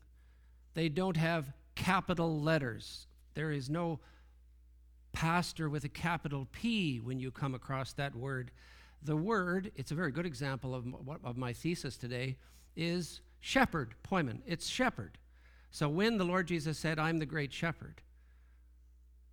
They 0.74 0.90
don't 0.90 1.18
have 1.18 1.52
capital 1.76 2.40
letters. 2.40 3.08
There 3.34 3.52
is 3.52 3.70
no 3.70 4.00
pastor 5.14 5.70
with 5.70 5.84
a 5.84 5.90
capital 5.90 6.48
P 6.52 7.00
when 7.00 7.20
you 7.20 7.32
come 7.32 7.54
across 7.54 7.94
that 7.94 8.16
word. 8.16 8.52
The 9.04 9.16
word, 9.16 9.72
it's 9.76 9.92
a 9.92 9.96
very 9.96 10.12
good 10.12 10.26
example 10.26 10.76
of, 10.76 10.86
of 11.24 11.38
my 11.38 11.54
thesis 11.54 11.98
today, 11.98 12.38
is 12.76 13.22
shepherd, 13.40 13.96
poimen. 14.04 14.42
It's 14.46 14.68
shepherd. 14.68 15.18
So 15.72 15.90
when 15.90 16.18
the 16.18 16.24
Lord 16.24 16.48
Jesus 16.48 16.78
said, 16.78 17.00
I'm 17.00 17.18
the 17.18 17.26
great 17.26 17.54
shepherd, 17.54 18.02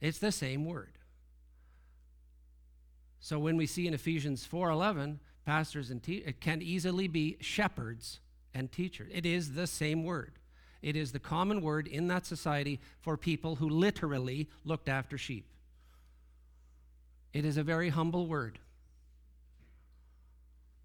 it's 0.00 0.18
the 0.18 0.32
same 0.32 0.64
word. 0.64 0.98
So 3.20 3.38
when 3.38 3.56
we 3.56 3.66
see 3.66 3.86
in 3.86 3.94
Ephesians 3.94 4.46
4:11, 4.46 5.18
pastors 5.44 5.90
and 5.90 6.02
te- 6.02 6.18
it 6.18 6.40
can 6.40 6.62
easily 6.62 7.08
be 7.08 7.36
shepherds 7.40 8.20
and 8.54 8.70
teachers. 8.70 9.10
It 9.12 9.26
is 9.26 9.52
the 9.52 9.66
same 9.66 10.04
word. 10.04 10.38
It 10.82 10.96
is 10.96 11.12
the 11.12 11.18
common 11.18 11.60
word 11.60 11.86
in 11.86 12.08
that 12.08 12.24
society 12.26 12.80
for 13.00 13.16
people 13.16 13.56
who 13.56 13.68
literally 13.68 14.48
looked 14.64 14.88
after 14.88 15.18
sheep. 15.18 15.46
It 17.32 17.44
is 17.44 17.56
a 17.56 17.62
very 17.62 17.88
humble 17.88 18.26
word. 18.26 18.58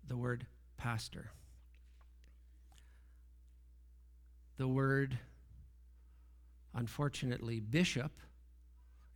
The 0.08 0.18
word 0.18 0.46
pastor. 0.78 1.32
The 4.58 4.68
word, 4.68 5.18
unfortunately, 6.74 7.60
bishop 7.60 8.12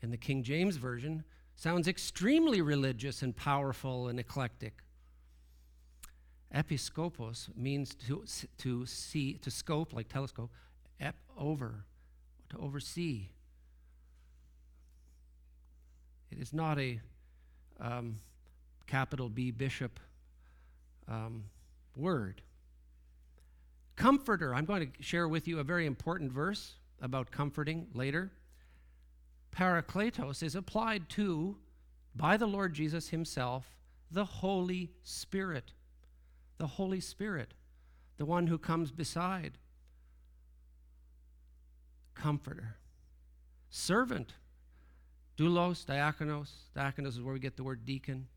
in 0.02 0.12
the 0.12 0.18
King 0.18 0.44
James 0.44 0.78
Version 0.78 1.24
sounds 1.56 1.88
extremely 1.88 2.62
religious 2.62 3.24
and 3.24 3.36
powerful 3.36 4.08
and 4.08 4.20
eclectic. 4.20 4.84
Episkopos 6.56 7.50
means 7.58 7.94
to, 8.08 8.24
to 8.60 8.86
see, 8.86 9.34
to 9.40 9.52
scope, 9.52 9.92
like 9.92 10.08
telescope, 10.08 10.52
ep, 11.00 11.16
over, 11.38 11.86
to 12.50 12.58
oversee. 12.58 13.30
It 16.32 16.40
is 16.40 16.54
not 16.54 16.80
a 16.80 17.00
um, 17.80 18.20
capital 18.86 19.30
B 19.30 19.52
bishop 19.52 20.00
um, 21.08 21.46
word. 21.96 22.42
Comforter. 23.96 24.54
I'm 24.54 24.66
going 24.66 24.92
to 24.92 25.04
share 25.04 25.28
with 25.28 25.48
you 25.48 25.60
a 25.60 25.64
very 25.64 25.86
important 25.86 26.32
verse 26.32 26.74
about 27.02 27.32
comforting 27.32 27.88
later. 27.94 28.32
Parakletos 29.56 30.44
is 30.44 30.56
applied 30.56 31.10
to, 31.10 31.58
by 32.16 32.38
the 32.38 32.46
Lord 32.46 32.74
Jesus 32.74 33.10
himself, 33.10 33.76
the 34.12 34.26
Holy 34.26 34.92
Spirit. 35.04 35.74
The 36.58 36.68
Holy 36.68 37.00
Spirit, 37.00 37.54
the 38.18 38.26
one 38.26 38.48
who 38.48 38.58
comes 38.58 38.92
beside. 38.92 39.60
Comforter. 42.22 42.76
Servant. 43.70 44.34
Doulos, 45.38 45.86
diakonos. 45.86 46.50
Diakonos 46.76 47.10
is 47.10 47.22
where 47.22 47.34
we 47.34 47.40
get 47.40 47.58
the 47.58 47.64
word 47.64 47.86
deacon. 47.86 48.28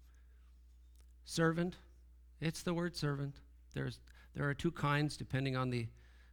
Servant. 1.25 1.77
It's 2.41 2.63
the 2.63 2.75
word 2.75 2.97
servant. 2.97 3.37
There's, 3.75 4.01
there 4.35 4.49
are 4.49 4.55
two 4.55 4.71
kinds 4.71 5.17
depending 5.17 5.57
on 5.57 5.71
the 5.71 5.87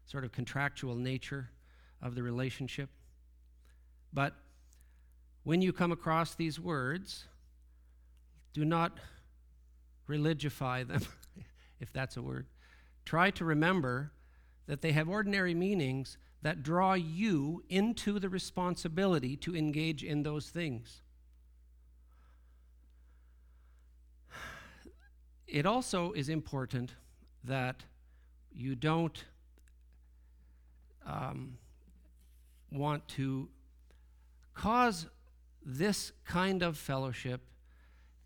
sort 0.06 0.24
of 0.24 0.32
contractual 0.32 0.96
nature 0.96 1.50
of 2.02 2.16
the 2.16 2.24
relationship. 2.24 2.90
But 4.14 4.34
when 5.44 5.62
you 5.62 5.72
come 5.72 5.92
across 5.92 6.36
these 6.36 6.60
words, 6.60 7.26
do 8.54 8.66
not 8.66 8.98
religify 10.10 10.88
them, 10.88 11.02
if 11.80 11.92
that's 11.94 12.18
a 12.18 12.22
word. 12.22 12.48
Try 13.06 13.32
to 13.32 13.46
remember 13.46 14.12
that 14.68 14.82
they 14.82 14.92
have 14.92 15.08
ordinary 15.08 15.54
meanings 15.54 16.18
that 16.48 16.64
draw 16.64 16.94
you 16.94 17.62
into 17.68 18.20
the 18.20 18.30
responsibility 18.30 19.36
to 19.36 19.54
engage 19.54 20.02
in 20.02 20.24
those 20.24 20.48
things. 20.48 21.02
It 25.46 25.66
also 25.66 26.14
is 26.14 26.30
important 26.30 26.96
that 27.44 27.84
you 28.54 28.76
don't 28.76 29.26
um, 31.06 31.58
want 32.72 33.06
to 33.10 33.50
cause 34.54 35.08
this 35.66 36.14
kind 36.24 36.64
of 36.64 36.78
fellowship 36.78 37.42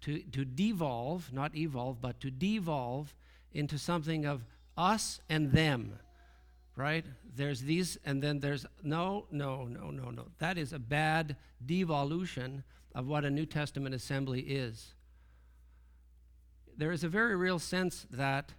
to, 0.01 0.19
to 0.31 0.45
devolve, 0.45 1.33
not 1.33 1.55
evolve, 1.55 1.99
but 1.99 2.19
to 2.19 2.29
devolve 2.29 3.15
into 3.51 3.79
something 3.79 4.27
of 4.27 4.45
us 4.77 5.21
and 5.27 5.53
them, 5.53 5.97
right? 6.81 7.05
There's 7.35 7.61
these, 7.61 7.97
and 8.05 8.21
then 8.21 8.39
there's 8.39 8.65
no, 8.83 9.27
no, 9.31 9.65
no, 9.65 9.91
no, 9.91 10.09
no. 10.09 10.25
That 10.39 10.57
is 10.57 10.73
a 10.73 10.79
bad 10.79 11.37
devolution 11.65 12.63
of 12.93 13.07
what 13.07 13.23
a 13.23 13.29
New 13.29 13.45
Testament 13.45 13.95
assembly 13.95 14.41
is. 14.41 14.93
There 16.75 16.91
is 16.91 17.03
a 17.03 17.09
very 17.09 17.35
real 17.35 17.59
sense 17.59 18.07
that 18.11 18.53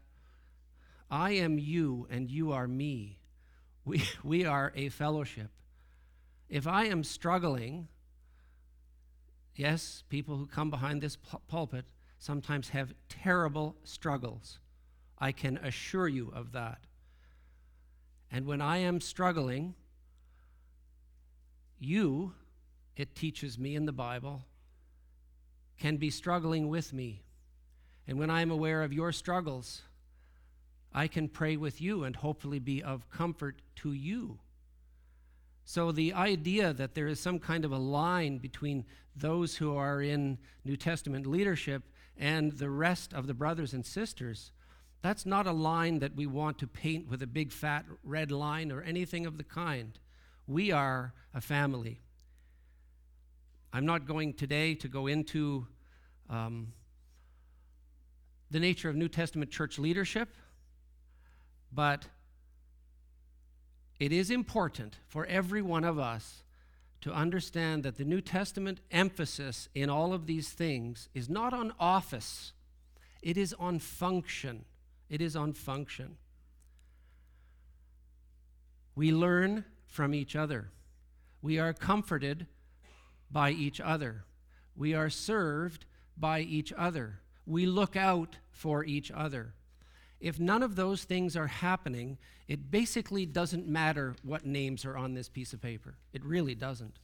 I 1.11 1.33
am 1.33 1.59
you 1.59 2.07
and 2.11 2.31
you 2.31 2.53
are 2.53 2.69
me. 2.69 3.19
We, 3.85 4.05
we 4.25 4.45
are 4.45 4.73
a 4.75 4.89
fellowship. 4.89 5.51
If 6.49 6.67
I 6.67 6.85
am 6.85 7.03
struggling, 7.03 7.89
Yes, 9.55 10.03
people 10.09 10.37
who 10.37 10.47
come 10.47 10.71
behind 10.71 11.03
this 11.03 11.17
pulpit 11.49 11.85
sometimes 12.19 12.71
have 12.71 12.95
terrible 13.09 13.77
struggles. 13.85 14.59
I 15.19 15.33
can 15.33 15.59
assure 15.59 16.09
you 16.09 16.33
of 16.35 16.53
that. 16.53 16.81
And 18.33 18.47
when 18.47 18.63
I 18.63 18.79
am 18.79 19.03
struggling, 19.03 19.75
you, 21.79 22.33
it 22.97 23.15
teaches 23.15 23.59
me 23.59 23.77
in 23.77 23.85
the 23.85 23.93
Bible, 23.93 24.47
can 25.79 25.99
be 25.99 26.09
struggling 26.09 26.69
with 26.69 26.95
me. 26.95 27.23
And 28.09 28.19
when 28.19 28.31
I 28.31 28.41
am 28.41 28.51
aware 28.51 28.83
of 28.83 28.93
your 28.93 29.13
struggles, 29.13 29.83
I 30.95 31.09
can 31.09 31.29
pray 31.29 31.59
with 31.59 31.81
you 31.83 32.05
and 32.05 32.17
hopefully 32.17 32.59
be 32.59 32.83
of 32.83 33.11
comfort 33.11 33.61
to 33.77 33.93
you. 33.93 34.39
So, 35.65 35.93
the 35.93 36.13
idea 36.15 36.73
that 36.73 36.95
there 36.95 37.07
is 37.07 37.21
some 37.21 37.39
kind 37.39 37.65
of 37.65 37.71
a 37.71 37.79
line 37.79 38.39
between 38.39 38.85
those 39.15 39.57
who 39.57 39.77
are 39.77 40.03
in 40.03 40.39
New 40.65 40.77
Testament 40.77 41.27
leadership 41.27 41.85
and 42.17 42.53
the 42.53 42.71
rest 42.71 43.15
of 43.15 43.27
the 43.27 43.35
brothers 43.35 43.73
and 43.73 43.87
sisters, 43.87 44.51
that's 45.03 45.27
not 45.27 45.47
a 45.47 45.53
line 45.53 45.99
that 45.99 46.15
we 46.15 46.27
want 46.27 46.59
to 46.59 46.67
paint 46.67 47.09
with 47.09 47.23
a 47.23 47.27
big 47.27 47.53
fat 47.53 47.85
red 48.05 48.31
line 48.31 48.71
or 48.71 48.83
anything 48.83 49.27
of 49.27 49.37
the 49.37 49.45
kind. 49.45 49.99
We 50.47 50.71
are 50.71 51.13
a 51.35 51.41
family. 51.41 52.01
I'm 53.73 53.85
not 53.85 54.07
going 54.07 54.35
today 54.35 54.75
to 54.77 54.89
go 54.89 55.09
into 55.09 55.67
um, 56.31 56.73
the 58.51 58.61
nature 58.61 58.89
of 58.89 58.97
New 58.97 59.09
Testament 59.09 59.51
church 59.51 59.79
leadership, 59.79 60.29
but 61.73 62.07
it 63.99 64.13
is 64.13 64.31
important 64.31 64.99
for 65.09 65.27
every 65.27 65.63
one 65.63 65.85
of 65.85 65.99
us 65.99 66.43
to 67.01 67.13
understand 67.13 67.83
that 67.83 67.97
the 67.97 68.05
New 68.05 68.21
Testament 68.21 68.81
emphasis 68.91 69.69
in 69.75 69.91
all 69.91 70.13
of 70.13 70.27
these 70.27 70.51
things 70.51 71.09
is 71.15 71.29
not 71.29 71.53
on 71.53 71.73
office, 71.81 72.53
it 73.21 73.37
is 73.37 73.55
on 73.59 73.79
function. 73.79 74.65
It 75.13 75.21
is 75.21 75.37
on 75.37 75.53
function. 75.53 76.17
We 78.95 79.13
learn 79.13 79.67
from 79.87 80.15
each 80.15 80.35
other. 80.35 80.71
We 81.43 81.59
are 81.59 81.75
comforted 81.75 82.47
by 83.31 83.51
each 83.51 83.79
other. 83.79 84.25
We 84.75 84.95
are 84.95 85.11
served 85.11 85.85
by 86.17 86.41
each 86.41 86.73
other. 86.73 87.21
we 87.45 87.67
look 87.67 87.95
out 87.95 88.39
for 88.53 88.85
each 88.85 89.11
other. 89.11 89.53
If 90.19 90.41
none 90.41 90.63
of 90.63 90.77
those 90.77 91.05
things 91.05 91.37
are 91.37 91.49
happening, 91.49 92.17
it 92.49 92.71
basically 92.71 93.27
doesn't 93.27 93.67
matter 93.67 94.15
what 94.23 94.47
names 94.47 94.85
are 94.87 94.97
on 94.97 95.13
this 95.13 95.29
piece 95.29 95.53
of 95.53 95.61
paper. 95.61 95.97
It 96.15 96.25
really 96.25 96.55
doesn't. 96.55 97.01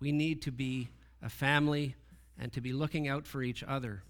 We 0.00 0.12
need 0.12 0.42
to 0.42 0.50
be 0.50 0.90
a 1.22 1.30
family 1.30 1.94
and 2.38 2.52
to 2.52 2.60
be 2.60 2.74
looking 2.74 3.08
out 3.08 3.26
for 3.26 3.42
each 3.42 3.62
other. 3.62 4.02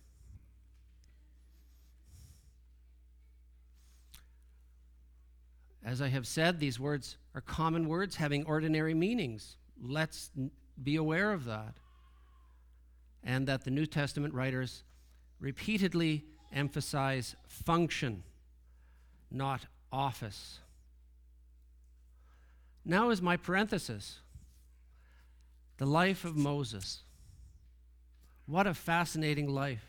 As 5.85 6.01
I 6.01 6.09
have 6.09 6.27
said, 6.27 6.61
these 6.61 6.79
words 6.79 7.17
are 7.35 7.41
common 7.41 7.89
words 7.89 8.17
having 8.17 8.45
ordinary 8.45 8.95
meanings. 8.95 9.57
Let's 9.81 10.31
be 10.83 10.97
aware 10.97 11.33
of 11.33 11.45
that. 11.47 11.75
And 13.25 13.47
that 13.49 13.65
the 13.65 13.71
New 13.71 13.87
Testament 13.87 14.35
writers 14.35 14.85
repeatedly 15.41 16.25
emphasize 16.53 17.35
function, 17.47 18.23
not 19.31 19.67
office. 19.93 20.61
Now 22.85 23.11
is 23.11 23.23
my 23.23 23.37
parenthesis 23.37 24.19
the 25.79 25.87
life 25.87 26.25
of 26.25 26.37
Moses. 26.37 27.03
What 28.47 28.69
a 28.69 28.75
fascinating 28.75 29.49
life. 29.49 29.85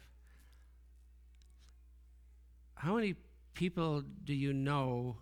How 2.74 2.96
many 2.96 3.16
people 3.54 4.04
do 4.24 4.34
you 4.34 4.54
know 4.54 5.18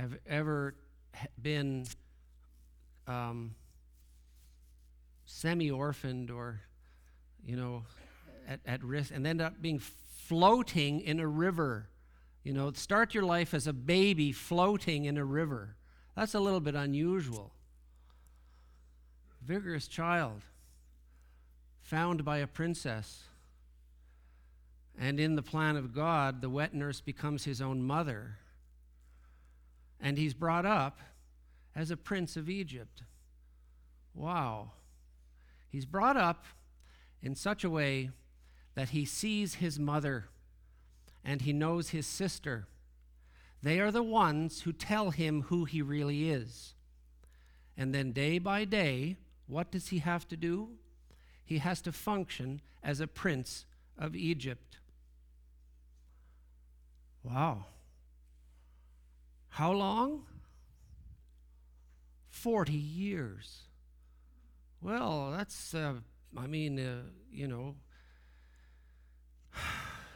have 0.00 0.16
ever 0.26 0.74
been 1.40 1.86
um, 3.06 3.54
semi 5.26 5.70
orphaned 5.70 6.30
or, 6.30 6.60
you 7.44 7.54
know, 7.54 7.82
at, 8.48 8.60
at 8.64 8.82
risk 8.82 9.12
and 9.14 9.26
end 9.26 9.42
up 9.42 9.60
being 9.60 9.78
floating 9.78 11.00
in 11.00 11.20
a 11.20 11.26
river? 11.26 11.88
You 12.42 12.54
know, 12.54 12.72
start 12.72 13.12
your 13.12 13.24
life 13.24 13.52
as 13.52 13.66
a 13.66 13.74
baby 13.74 14.32
floating 14.32 15.04
in 15.04 15.18
a 15.18 15.24
river. 15.24 15.76
That's 16.16 16.34
a 16.34 16.40
little 16.40 16.60
bit 16.60 16.74
unusual. 16.74 17.52
Vigorous 19.42 19.86
child, 19.86 20.42
found 21.82 22.24
by 22.24 22.38
a 22.38 22.46
princess. 22.46 23.24
And 24.98 25.20
in 25.20 25.34
the 25.34 25.42
plan 25.42 25.76
of 25.76 25.94
God, 25.94 26.40
the 26.40 26.50
wet 26.50 26.74
nurse 26.74 27.00
becomes 27.02 27.44
his 27.44 27.60
own 27.60 27.82
mother 27.82 28.38
and 30.00 30.16
he's 30.16 30.34
brought 30.34 30.66
up 30.66 30.98
as 31.74 31.90
a 31.90 31.96
prince 31.96 32.36
of 32.36 32.48
Egypt. 32.48 33.02
Wow. 34.14 34.72
He's 35.68 35.86
brought 35.86 36.16
up 36.16 36.44
in 37.22 37.34
such 37.34 37.64
a 37.64 37.70
way 37.70 38.10
that 38.74 38.90
he 38.90 39.04
sees 39.04 39.54
his 39.54 39.78
mother 39.78 40.26
and 41.24 41.42
he 41.42 41.52
knows 41.52 41.90
his 41.90 42.06
sister. 42.06 42.66
They 43.62 43.78
are 43.78 43.90
the 43.90 44.02
ones 44.02 44.62
who 44.62 44.72
tell 44.72 45.10
him 45.10 45.42
who 45.42 45.64
he 45.64 45.82
really 45.82 46.30
is. 46.30 46.74
And 47.76 47.94
then 47.94 48.12
day 48.12 48.38
by 48.38 48.64
day, 48.64 49.16
what 49.46 49.70
does 49.70 49.88
he 49.88 49.98
have 49.98 50.26
to 50.28 50.36
do? 50.36 50.70
He 51.44 51.58
has 51.58 51.80
to 51.82 51.92
function 51.92 52.62
as 52.82 53.00
a 53.00 53.06
prince 53.06 53.66
of 53.98 54.16
Egypt. 54.16 54.78
Wow. 57.22 57.66
How 59.50 59.72
long? 59.72 60.22
40 62.30 62.72
years. 62.72 63.64
Well, 64.80 65.32
that's, 65.36 65.74
uh, 65.74 65.94
I 66.36 66.46
mean, 66.46 66.78
uh, 66.78 67.02
you 67.30 67.46
know, 67.46 67.74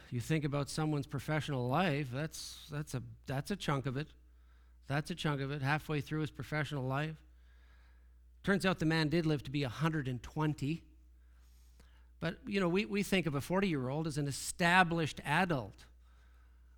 you 0.09 0.19
think 0.19 0.43
about 0.43 0.69
someone's 0.69 1.05
professional 1.05 1.67
life, 1.67 2.07
that's, 2.11 2.67
that's, 2.71 2.95
a, 2.95 3.03
that's 3.27 3.51
a 3.51 3.55
chunk 3.55 3.85
of 3.85 3.97
it. 3.97 4.07
That's 4.87 5.11
a 5.11 5.15
chunk 5.15 5.41
of 5.41 5.51
it, 5.51 5.61
halfway 5.61 6.01
through 6.01 6.21
his 6.21 6.31
professional 6.31 6.83
life. 6.83 7.15
Turns 8.43 8.65
out 8.65 8.79
the 8.79 8.85
man 8.85 9.09
did 9.09 9.25
live 9.25 9.43
to 9.43 9.51
be 9.51 9.63
120. 9.63 10.83
But, 12.19 12.37
you 12.47 12.59
know, 12.59 12.69
we, 12.69 12.85
we 12.85 13.03
think 13.03 13.25
of 13.25 13.35
a 13.35 13.41
40 13.41 13.67
year 13.67 13.89
old 13.89 14.07
as 14.07 14.17
an 14.17 14.27
established 14.27 15.19
adult. 15.25 15.85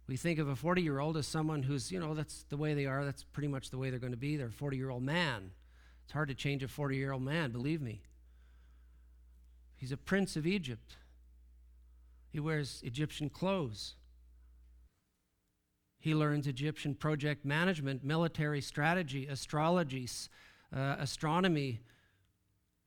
We 0.07 0.15
think 0.15 0.39
of 0.39 0.47
a 0.47 0.55
40 0.55 0.81
year 0.81 0.99
old 0.99 1.17
as 1.17 1.27
someone 1.27 1.63
who's, 1.63 1.91
you 1.91 1.99
know, 1.99 2.13
that's 2.13 2.45
the 2.49 2.57
way 2.57 2.73
they 2.73 2.85
are. 2.85 3.03
That's 3.03 3.23
pretty 3.23 3.49
much 3.49 3.69
the 3.69 3.77
way 3.77 3.89
they're 3.89 3.99
going 3.99 4.13
to 4.13 4.17
be. 4.17 4.37
They're 4.37 4.47
a 4.47 4.51
40 4.51 4.77
year 4.77 4.89
old 4.89 5.03
man. 5.03 5.51
It's 6.05 6.13
hard 6.13 6.29
to 6.29 6.35
change 6.35 6.63
a 6.63 6.67
40 6.67 6.95
year 6.95 7.11
old 7.11 7.23
man, 7.23 7.51
believe 7.51 7.81
me. 7.81 8.01
He's 9.75 9.91
a 9.91 9.97
prince 9.97 10.35
of 10.35 10.47
Egypt. 10.47 10.95
He 12.29 12.39
wears 12.39 12.81
Egyptian 12.85 13.29
clothes. 13.29 13.95
He 15.99 16.15
learns 16.15 16.47
Egyptian 16.47 16.95
project 16.95 17.43
management, 17.43 18.03
military 18.03 18.61
strategy, 18.61 19.27
astrology, 19.27 20.07
uh, 20.75 20.95
astronomy, 20.99 21.81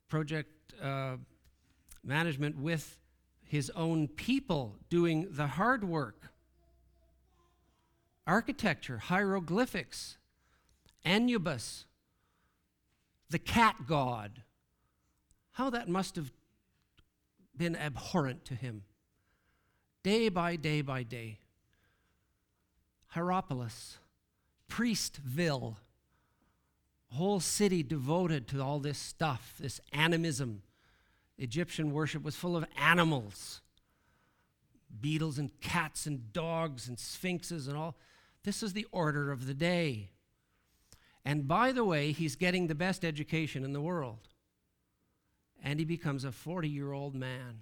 project 0.08 0.72
uh, 0.82 1.16
management 2.02 2.56
with 2.56 2.98
his 3.44 3.70
own 3.76 4.08
people 4.08 4.76
doing 4.88 5.26
the 5.30 5.46
hard 5.46 5.84
work 5.84 6.29
architecture, 8.30 8.98
hieroglyphics, 8.98 10.16
Anubis, 11.04 11.84
the 13.28 13.40
cat 13.40 13.74
god. 13.88 14.42
How 15.52 15.68
that 15.70 15.88
must 15.88 16.14
have 16.14 16.30
been 17.56 17.74
abhorrent 17.74 18.44
to 18.46 18.54
him. 18.54 18.84
Day 20.04 20.28
by 20.28 20.54
day 20.54 20.80
by 20.80 21.02
day. 21.02 21.40
Hierapolis, 23.08 23.98
Priestville, 24.70 25.76
whole 27.12 27.40
city 27.40 27.82
devoted 27.82 28.46
to 28.48 28.62
all 28.62 28.78
this 28.78 28.98
stuff, 28.98 29.54
this 29.58 29.80
animism. 29.92 30.62
Egyptian 31.36 31.90
worship 31.90 32.22
was 32.22 32.36
full 32.36 32.56
of 32.56 32.64
animals 32.76 33.60
beetles 35.00 35.38
and 35.38 35.50
cats 35.60 36.06
and 36.06 36.32
dogs 36.32 36.88
and 36.88 36.98
sphinxes 36.98 37.68
and 37.68 37.76
all. 37.76 37.96
This 38.44 38.62
is 38.62 38.72
the 38.72 38.86
order 38.90 39.30
of 39.30 39.46
the 39.46 39.54
day. 39.54 40.10
And 41.24 41.46
by 41.46 41.72
the 41.72 41.84
way, 41.84 42.12
he's 42.12 42.36
getting 42.36 42.66
the 42.66 42.74
best 42.74 43.04
education 43.04 43.64
in 43.64 43.72
the 43.72 43.80
world. 43.80 44.28
And 45.62 45.78
he 45.78 45.84
becomes 45.84 46.24
a 46.24 46.32
40 46.32 46.68
year 46.68 46.92
old 46.92 47.14
man. 47.14 47.60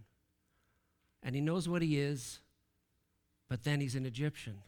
And 1.22 1.34
he 1.34 1.40
knows 1.40 1.68
what 1.68 1.82
he 1.82 1.98
is, 1.98 2.40
but 3.48 3.64
then 3.64 3.80
he's 3.80 3.96
an 3.96 4.06
Egyptian. 4.06 4.62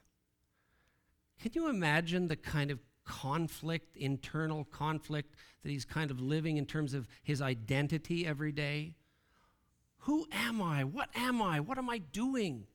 Can 1.41 1.53
you 1.55 1.69
imagine 1.69 2.27
the 2.27 2.37
kind 2.37 2.71
of 2.71 2.81
conflict, 3.05 3.97
internal 3.97 4.65
conflict, 4.65 5.35
that 5.63 5.71
he's 5.71 5.85
kind 5.85 6.11
of 6.11 6.21
living 6.21 6.57
in 6.57 6.67
terms 6.67 6.93
of 6.93 7.07
his 7.23 7.41
identity 7.41 8.27
every 8.27 8.53
day? 8.53 8.97
Who 10.05 10.27
am 10.33 10.61
I? 10.61 10.85
What 10.85 11.09
am 11.15 11.41
I? 11.41 11.61
What 11.61 11.79
am 11.79 11.89
I 11.89 11.99
doing? 11.99 12.67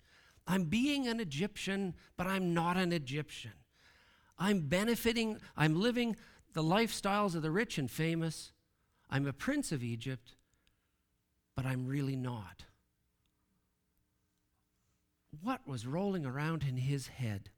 I'm 0.48 0.66
being 0.66 1.08
an 1.08 1.20
Egyptian, 1.20 1.96
but 2.18 2.28
I'm 2.28 2.54
not 2.54 2.78
an 2.78 2.94
Egyptian. 2.94 3.54
I'm 4.38 4.68
benefiting, 4.68 5.40
I'm 5.56 5.80
living 5.80 6.16
the 6.54 6.64
lifestyles 6.64 7.36
of 7.36 7.42
the 7.42 7.52
rich 7.52 7.78
and 7.78 7.90
famous. 7.90 8.52
I'm 9.10 9.28
a 9.28 9.34
prince 9.34 9.72
of 9.72 9.84
Egypt, 9.84 10.36
but 11.56 11.66
I'm 11.66 11.86
really 11.86 12.16
not. 12.16 12.66
What 15.42 15.68
was 15.68 15.86
rolling 15.86 16.26
around 16.26 16.64
in 16.64 16.78
his 16.78 17.08
head? 17.08 17.50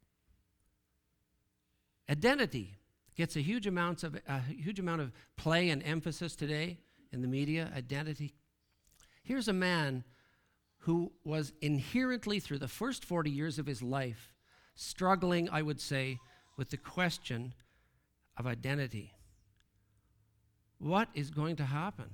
Identity 2.09 2.77
gets 3.15 3.35
a 3.35 3.41
huge 3.41 3.67
amounts 3.67 4.03
of 4.03 4.19
a 4.27 4.39
huge 4.39 4.79
amount 4.79 5.01
of 5.01 5.11
play 5.35 5.69
and 5.69 5.83
emphasis 5.83 6.35
today 6.35 6.79
in 7.11 7.21
the 7.21 7.27
media. 7.27 7.71
Identity. 7.75 8.35
Here's 9.23 9.47
a 9.47 9.53
man 9.53 10.03
who 10.87 11.11
was 11.25 11.51
inherently, 11.59 12.39
through 12.39 12.59
the 12.59 12.67
first 12.69 13.03
40 13.03 13.29
years 13.29 13.59
of 13.59 13.65
his 13.65 13.83
life, 13.83 14.33
struggling, 14.73 15.49
I 15.49 15.61
would 15.61 15.81
say, 15.81 16.17
with 16.55 16.69
the 16.69 16.77
question 16.77 17.53
of 18.37 18.47
identity. 18.47 19.11
What 20.77 21.09
is 21.13 21.29
going 21.29 21.57
to 21.57 21.65
happen? 21.65 22.11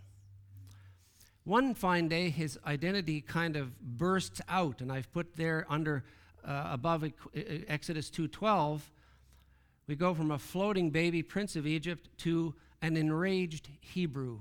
One 1.44 1.76
fine 1.76 2.08
day, 2.08 2.32
his 2.32 2.58
identity 2.66 3.22
kind 3.22 3.56
of 3.56 3.80
bursts 3.80 4.42
out, 4.50 4.82
and 4.82 4.92
I've 4.92 5.14
put 5.14 5.36
there 5.36 5.68
under 5.70 6.04
uh, 6.44 6.70
above 6.72 7.06
Exodus 7.68 8.10
2:12. 8.10 8.82
We 9.86 9.96
go 9.96 10.16
from 10.16 10.32
a 10.32 10.40
floating 10.40 10.90
baby 10.90 11.22
prince 11.22 11.56
of 11.56 11.68
Egypt 11.68 12.10
to 12.20 12.56
an 12.82 12.98
enraged 12.98 13.70
Hebrew. 13.82 14.40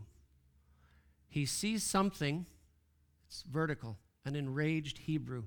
He 1.28 1.44
sees 1.44 1.82
something, 1.82 2.46
it's 3.26 3.42
vertical, 3.42 3.98
an 4.24 4.36
enraged 4.36 4.98
Hebrew. 4.98 5.44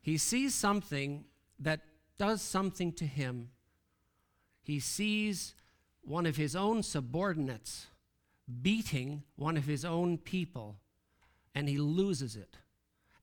He 0.00 0.18
sees 0.18 0.54
something 0.54 1.24
that 1.58 1.80
does 2.18 2.40
something 2.42 2.92
to 2.94 3.06
him. 3.06 3.50
He 4.62 4.78
sees 4.80 5.54
one 6.02 6.26
of 6.26 6.36
his 6.36 6.54
own 6.54 6.82
subordinates 6.82 7.86
beating 8.62 9.24
one 9.34 9.56
of 9.56 9.64
his 9.64 9.84
own 9.84 10.18
people, 10.18 10.76
and 11.54 11.68
he 11.68 11.78
loses 11.78 12.36
it. 12.36 12.58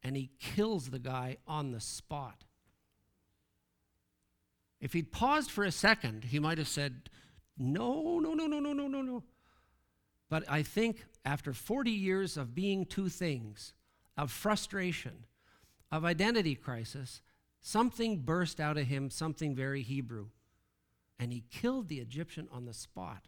and 0.06 0.18
he 0.18 0.32
kills 0.38 0.90
the 0.90 1.00
guy 1.00 1.38
on 1.48 1.72
the 1.72 1.80
spot. 1.80 2.44
If 4.82 4.92
he'd 4.92 5.14
paused 5.14 5.50
for 5.50 5.64
a 5.64 5.72
second, 5.72 6.26
he 6.26 6.40
might 6.40 6.58
have 6.58 6.68
said, 6.68 7.10
No, 7.58 8.20
no, 8.20 8.34
no, 8.34 8.46
no, 8.48 8.60
no, 8.60 8.74
no, 8.74 8.88
no, 8.90 9.02
no. 9.02 9.24
But 10.30 10.44
I 10.50 10.62
think 10.62 11.06
after 11.24 11.54
40 11.54 11.90
years 11.90 12.36
of 12.36 12.54
being 12.54 12.86
two 12.86 13.08
things, 13.08 13.74
of 14.18 14.32
frustration, 14.32 15.26
of 15.92 16.06
identity 16.06 16.56
crisis, 16.56 17.22
something 17.60 18.20
burst 18.20 18.60
out 18.60 18.78
of 18.78 18.88
him, 18.88 19.10
something 19.10 19.56
very 19.56 19.82
Hebrew. 19.82 20.28
And 21.20 21.32
he 21.32 21.44
killed 21.50 21.88
the 21.88 22.00
Egyptian 22.00 22.48
on 22.52 22.66
the 22.66 22.74
spot. 22.74 23.28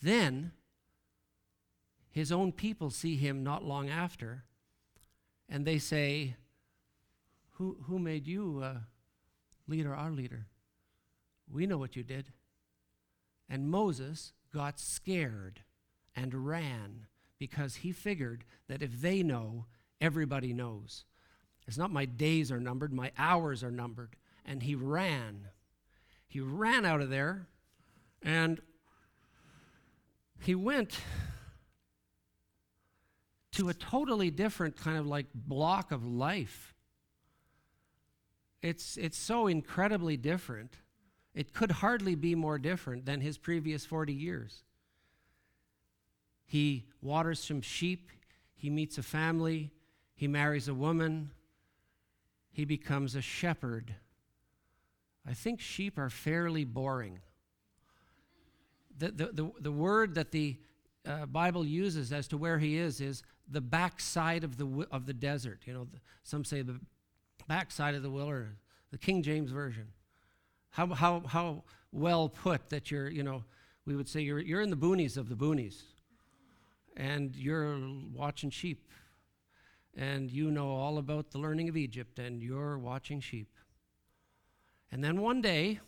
Then 0.00 0.52
his 2.10 2.30
own 2.30 2.52
people 2.52 2.90
see 2.90 3.16
him 3.16 3.42
not 3.42 3.64
long 3.64 3.88
after, 3.88 4.44
and 5.48 5.64
they 5.64 5.78
say, 5.78 6.36
Who, 7.52 7.78
who 7.86 7.98
made 7.98 8.26
you 8.26 8.60
uh, 8.62 8.74
leader, 9.66 9.94
our 9.94 10.10
leader? 10.10 10.46
We 11.50 11.66
know 11.66 11.78
what 11.78 11.96
you 11.96 12.02
did. 12.02 12.32
And 13.48 13.70
Moses 13.70 14.32
got 14.52 14.78
scared 14.78 15.60
and 16.14 16.46
ran 16.46 17.06
because 17.38 17.76
he 17.76 17.92
figured 17.92 18.44
that 18.68 18.82
if 18.82 19.00
they 19.00 19.22
know, 19.22 19.66
everybody 20.00 20.52
knows. 20.52 21.04
It's 21.66 21.78
not 21.78 21.92
my 21.92 22.04
days 22.04 22.50
are 22.50 22.60
numbered, 22.60 22.92
my 22.92 23.12
hours 23.18 23.62
are 23.62 23.70
numbered. 23.70 24.16
And 24.44 24.62
he 24.62 24.74
ran. 24.74 25.48
He 26.26 26.40
ran 26.40 26.84
out 26.84 27.00
of 27.00 27.10
there 27.10 27.46
and 28.22 28.60
he 30.40 30.54
went 30.54 31.00
to 33.52 33.68
a 33.68 33.74
totally 33.74 34.30
different 34.30 34.76
kind 34.76 34.98
of 34.98 35.06
like 35.06 35.26
block 35.34 35.92
of 35.92 36.06
life. 36.06 36.74
It's, 38.62 38.96
it's 38.96 39.18
so 39.18 39.46
incredibly 39.46 40.16
different. 40.16 40.74
It 41.34 41.52
could 41.52 41.70
hardly 41.70 42.14
be 42.14 42.34
more 42.34 42.58
different 42.58 43.04
than 43.04 43.20
his 43.20 43.38
previous 43.38 43.84
40 43.84 44.12
years. 44.12 44.64
He 46.48 46.86
waters 47.02 47.44
some 47.44 47.60
sheep, 47.60 48.10
he 48.54 48.70
meets 48.70 48.96
a 48.96 49.02
family, 49.02 49.70
he 50.14 50.26
marries 50.26 50.66
a 50.66 50.72
woman, 50.72 51.30
he 52.50 52.64
becomes 52.64 53.14
a 53.14 53.20
shepherd. 53.20 53.94
I 55.28 55.34
think 55.34 55.60
sheep 55.60 55.98
are 55.98 56.08
fairly 56.08 56.64
boring. 56.64 57.18
The, 58.96 59.10
the, 59.10 59.26
the, 59.26 59.52
the 59.60 59.70
word 59.70 60.14
that 60.14 60.32
the 60.32 60.56
uh, 61.06 61.26
Bible 61.26 61.66
uses 61.66 62.14
as 62.14 62.26
to 62.28 62.38
where 62.38 62.58
he 62.58 62.78
is 62.78 63.02
is 63.02 63.22
the 63.46 63.60
backside 63.60 64.42
of 64.42 64.56
the, 64.56 64.86
of 64.90 65.04
the 65.04 65.12
desert. 65.12 65.60
You 65.66 65.74
know, 65.74 65.88
some 66.22 66.46
say 66.46 66.62
the 66.62 66.80
backside 67.46 67.94
of 67.94 68.02
the 68.02 68.10
wilderness, 68.10 68.56
the 68.90 68.98
King 68.98 69.22
James 69.22 69.50
Version. 69.50 69.88
How, 70.70 70.86
how, 70.86 71.20
how 71.26 71.64
well 71.92 72.30
put 72.30 72.70
that 72.70 72.90
you're, 72.90 73.10
you 73.10 73.22
know, 73.22 73.44
we 73.84 73.96
would 73.96 74.08
say 74.08 74.22
you're, 74.22 74.40
you're 74.40 74.62
in 74.62 74.70
the 74.70 74.76
boonies 74.76 75.18
of 75.18 75.28
the 75.28 75.36
boonies 75.36 75.82
and 76.98 77.34
you're 77.36 77.78
watching 78.12 78.50
sheep 78.50 78.90
and 79.96 80.30
you 80.30 80.50
know 80.50 80.68
all 80.68 80.98
about 80.98 81.30
the 81.30 81.38
learning 81.38 81.68
of 81.68 81.76
Egypt 81.76 82.18
and 82.18 82.42
you're 82.42 82.76
watching 82.76 83.20
sheep. 83.20 83.48
And 84.90 85.02
then 85.02 85.20
one 85.20 85.40
day, 85.40 85.80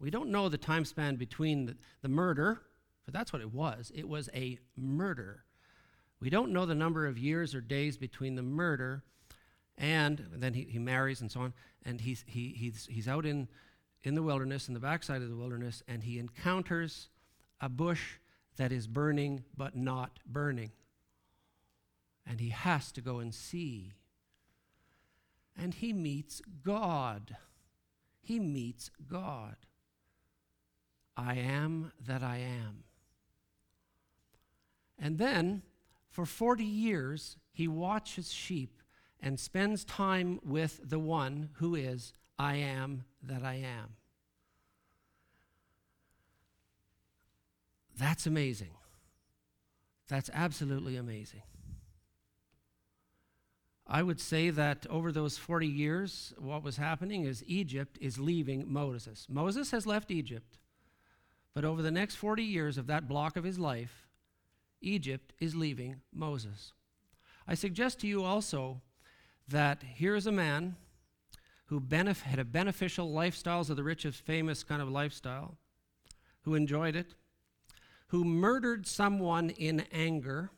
we 0.00 0.10
don't 0.10 0.30
know 0.30 0.48
the 0.48 0.58
time 0.58 0.84
span 0.84 1.16
between 1.16 1.66
the, 1.66 1.76
the 2.02 2.08
murder, 2.08 2.60
but 3.04 3.14
that's 3.14 3.32
what 3.32 3.42
it 3.42 3.52
was. 3.52 3.92
It 3.94 4.08
was 4.08 4.28
a 4.34 4.58
murder. 4.76 5.44
We 6.20 6.30
don't 6.30 6.52
know 6.52 6.66
the 6.66 6.74
number 6.74 7.06
of 7.06 7.16
years 7.16 7.54
or 7.54 7.60
days 7.60 7.96
between 7.96 8.34
the 8.34 8.42
murder 8.42 9.04
and 9.78 10.26
then 10.34 10.52
he, 10.52 10.64
he 10.64 10.78
marries 10.78 11.22
and 11.22 11.32
so 11.32 11.40
on, 11.40 11.54
and 11.86 12.00
he's, 12.00 12.22
he, 12.26 12.54
he's, 12.56 12.86
he's 12.90 13.08
out 13.08 13.24
in, 13.24 13.48
in 14.02 14.14
the 14.14 14.22
wilderness, 14.22 14.68
in 14.68 14.74
the 14.74 14.80
backside 14.80 15.22
of 15.22 15.30
the 15.30 15.36
wilderness, 15.36 15.82
and 15.88 16.02
he 16.02 16.18
encounters 16.18 17.08
a 17.62 17.68
bush 17.68 18.18
that 18.56 18.72
is 18.72 18.86
burning 18.86 19.44
but 19.56 19.76
not 19.76 20.18
burning. 20.26 20.72
And 22.26 22.40
he 22.40 22.50
has 22.50 22.92
to 22.92 23.00
go 23.00 23.18
and 23.18 23.34
see. 23.34 23.92
And 25.56 25.74
he 25.74 25.92
meets 25.92 26.40
God. 26.64 27.36
He 28.20 28.38
meets 28.38 28.90
God. 29.08 29.56
I 31.16 31.34
am 31.34 31.92
that 32.06 32.22
I 32.22 32.38
am. 32.38 32.84
And 34.98 35.18
then, 35.18 35.62
for 36.10 36.26
40 36.26 36.64
years, 36.64 37.36
he 37.52 37.66
watches 37.66 38.32
sheep 38.32 38.82
and 39.20 39.38
spends 39.38 39.84
time 39.84 40.40
with 40.44 40.80
the 40.82 40.98
one 40.98 41.50
who 41.54 41.74
is 41.74 42.12
I 42.38 42.56
am 42.56 43.04
that 43.22 43.42
I 43.42 43.54
am. 43.54 43.96
That's 47.96 48.26
amazing. 48.26 48.70
That's 50.08 50.30
absolutely 50.32 50.96
amazing. 50.96 51.42
I 53.86 54.02
would 54.02 54.20
say 54.20 54.50
that 54.50 54.86
over 54.88 55.10
those 55.10 55.36
40 55.36 55.66
years, 55.66 56.32
what 56.38 56.62
was 56.62 56.76
happening 56.76 57.24
is 57.24 57.42
Egypt 57.46 57.98
is 58.00 58.20
leaving 58.20 58.72
Moses. 58.72 59.26
Moses 59.28 59.72
has 59.72 59.84
left 59.84 60.12
Egypt, 60.12 60.58
but 61.54 61.64
over 61.64 61.82
the 61.82 61.90
next 61.90 62.14
40 62.14 62.44
years 62.44 62.78
of 62.78 62.86
that 62.86 63.08
block 63.08 63.36
of 63.36 63.42
his 63.42 63.58
life, 63.58 64.06
Egypt 64.80 65.32
is 65.40 65.56
leaving 65.56 66.00
Moses. 66.12 66.72
I 67.48 67.54
suggest 67.54 67.98
to 68.00 68.06
you 68.06 68.22
also 68.22 68.80
that 69.48 69.82
here 69.82 70.14
is 70.14 70.26
a 70.26 70.32
man 70.32 70.76
who 71.66 71.80
benef- 71.80 72.22
had 72.22 72.38
a 72.38 72.44
beneficial 72.44 73.12
lifestyles 73.12 73.70
of 73.70 73.76
the 73.76 73.82
richest, 73.82 74.20
famous 74.20 74.62
kind 74.62 74.80
of 74.80 74.88
lifestyle, 74.88 75.56
who 76.42 76.54
enjoyed 76.54 76.94
it, 76.94 77.14
who 78.10 78.24
murdered 78.24 78.88
someone 78.88 79.50
in 79.50 79.84
anger 79.92 80.50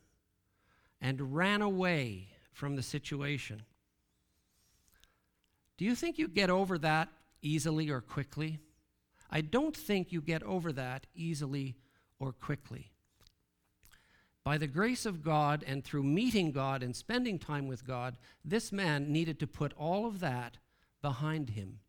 and 1.02 1.34
ran 1.34 1.60
away 1.60 2.28
from 2.50 2.76
the 2.76 2.82
situation. 2.82 3.62
Do 5.76 5.84
you 5.84 5.94
think 5.94 6.18
you 6.18 6.28
get 6.28 6.48
over 6.48 6.78
that 6.78 7.08
easily 7.42 7.90
or 7.90 8.00
quickly? 8.00 8.58
I 9.30 9.42
don't 9.42 9.76
think 9.76 10.12
you 10.12 10.22
get 10.22 10.42
over 10.44 10.72
that 10.72 11.06
easily 11.14 11.76
or 12.18 12.32
quickly. 12.32 12.90
By 14.44 14.56
the 14.56 14.66
grace 14.66 15.04
of 15.04 15.22
God 15.22 15.62
and 15.66 15.84
through 15.84 16.04
meeting 16.04 16.52
God 16.52 16.82
and 16.82 16.96
spending 16.96 17.38
time 17.38 17.68
with 17.68 17.86
God, 17.86 18.16
this 18.42 18.72
man 18.72 19.12
needed 19.12 19.38
to 19.40 19.46
put 19.46 19.74
all 19.74 20.06
of 20.06 20.20
that 20.20 20.56
behind 21.02 21.50
him. 21.50 21.80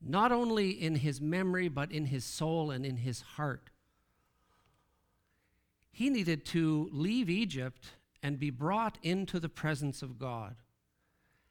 Not 0.00 0.30
only 0.30 0.70
in 0.70 0.94
his 0.94 1.20
memory, 1.20 1.68
but 1.68 1.90
in 1.90 2.06
his 2.06 2.24
soul 2.24 2.70
and 2.70 2.86
in 2.86 2.98
his 2.98 3.20
heart. 3.20 3.70
He 5.96 6.10
needed 6.10 6.44
to 6.48 6.90
leave 6.92 7.30
Egypt 7.30 7.92
and 8.22 8.38
be 8.38 8.50
brought 8.50 8.98
into 9.02 9.40
the 9.40 9.48
presence 9.48 10.02
of 10.02 10.18
God. 10.18 10.56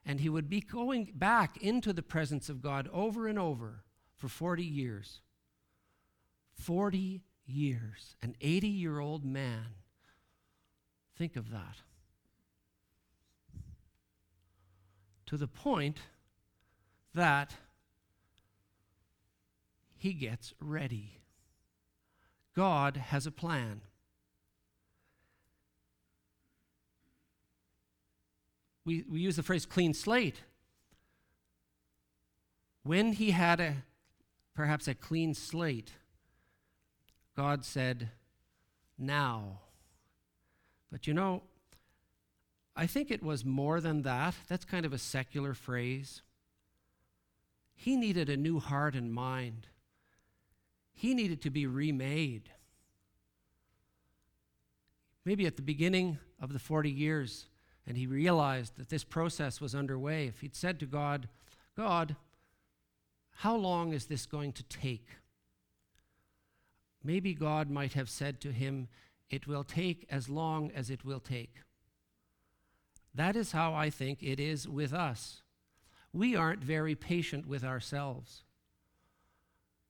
And 0.05 0.19
he 0.19 0.29
would 0.29 0.51
be 0.51 0.61
going 0.61 1.13
back 1.15 1.57
into 1.63 1.91
the 1.91 2.03
presence 2.03 2.47
of 2.47 2.61
God 2.61 2.87
over 2.93 3.27
and 3.27 3.39
over 3.39 3.85
for 4.15 4.27
40 4.27 4.63
years. 4.63 5.21
40 6.53 7.23
years, 7.47 8.15
an 8.21 8.35
80 8.39 8.67
year 8.67 8.99
old 8.99 9.25
man. 9.25 9.65
Think 11.17 11.35
of 11.35 11.49
that. 11.49 11.77
To 15.25 15.37
the 15.37 15.47
point 15.47 15.97
that 17.15 17.55
he 19.97 20.13
gets 20.13 20.53
ready. 20.61 21.17
God 22.55 22.97
has 22.97 23.25
a 23.25 23.31
plan. 23.31 23.81
We, 28.85 29.03
we 29.09 29.19
use 29.19 29.35
the 29.35 29.43
phrase 29.43 29.65
clean 29.65 29.93
slate. 29.93 30.41
When 32.83 33.13
he 33.13 33.31
had 33.31 33.59
a 33.59 33.75
perhaps 34.55 34.87
a 34.87 34.93
clean 34.93 35.33
slate, 35.33 35.91
God 37.35 37.65
said, 37.65 38.09
Now. 38.97 39.59
But 40.91 41.07
you 41.07 41.13
know, 41.13 41.41
I 42.75 42.87
think 42.87 43.09
it 43.09 43.23
was 43.23 43.43
more 43.43 43.81
than 43.81 44.03
that. 44.03 44.35
That's 44.47 44.65
kind 44.65 44.85
of 44.85 44.93
a 44.93 44.97
secular 44.97 45.53
phrase. 45.53 46.21
He 47.73 47.95
needed 47.95 48.29
a 48.29 48.37
new 48.37 48.59
heart 48.59 48.95
and 48.95 49.13
mind, 49.13 49.67
he 50.93 51.13
needed 51.13 51.41
to 51.41 51.49
be 51.49 51.67
remade. 51.67 52.49
Maybe 55.25 55.47
at 55.47 55.55
the 55.55 55.63
beginning 55.63 56.19
of 56.39 56.53
the 56.53 56.59
40 56.59 56.91
years, 56.91 57.47
and 57.87 57.97
he 57.97 58.07
realized 58.07 58.77
that 58.77 58.89
this 58.89 59.03
process 59.03 59.61
was 59.61 59.75
underway, 59.75 60.27
if 60.27 60.41
he'd 60.41 60.55
said 60.55 60.79
to 60.79 60.85
God, 60.85 61.27
God, 61.77 62.15
how 63.37 63.55
long 63.55 63.93
is 63.93 64.05
this 64.05 64.25
going 64.25 64.53
to 64.53 64.63
take? 64.63 65.09
Maybe 67.03 67.33
God 67.33 67.69
might 67.69 67.93
have 67.93 68.09
said 68.09 68.41
to 68.41 68.51
him, 68.51 68.87
it 69.29 69.47
will 69.47 69.63
take 69.63 70.07
as 70.09 70.29
long 70.29 70.71
as 70.71 70.89
it 70.89 71.05
will 71.05 71.19
take. 71.19 71.55
That 73.13 73.35
is 73.35 73.51
how 73.51 73.73
I 73.73 73.89
think 73.89 74.23
it 74.23 74.39
is 74.39 74.67
with 74.67 74.93
us. 74.93 75.41
We 76.11 76.35
aren't 76.35 76.63
very 76.63 76.95
patient 76.95 77.47
with 77.47 77.63
ourselves. 77.63 78.43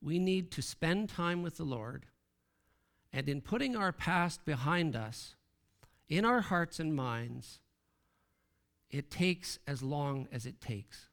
We 0.01 0.19
need 0.19 0.51
to 0.51 0.61
spend 0.61 1.09
time 1.09 1.41
with 1.41 1.57
the 1.57 1.63
Lord, 1.63 2.05
and 3.13 3.29
in 3.29 3.41
putting 3.41 3.75
our 3.75 3.91
past 3.91 4.43
behind 4.45 4.95
us, 4.95 5.35
in 6.09 6.25
our 6.25 6.41
hearts 6.41 6.79
and 6.79 6.95
minds, 6.95 7.59
it 8.89 9.11
takes 9.11 9.59
as 9.67 9.81
long 9.81 10.27
as 10.31 10.45
it 10.45 10.61
takes. 10.61 11.09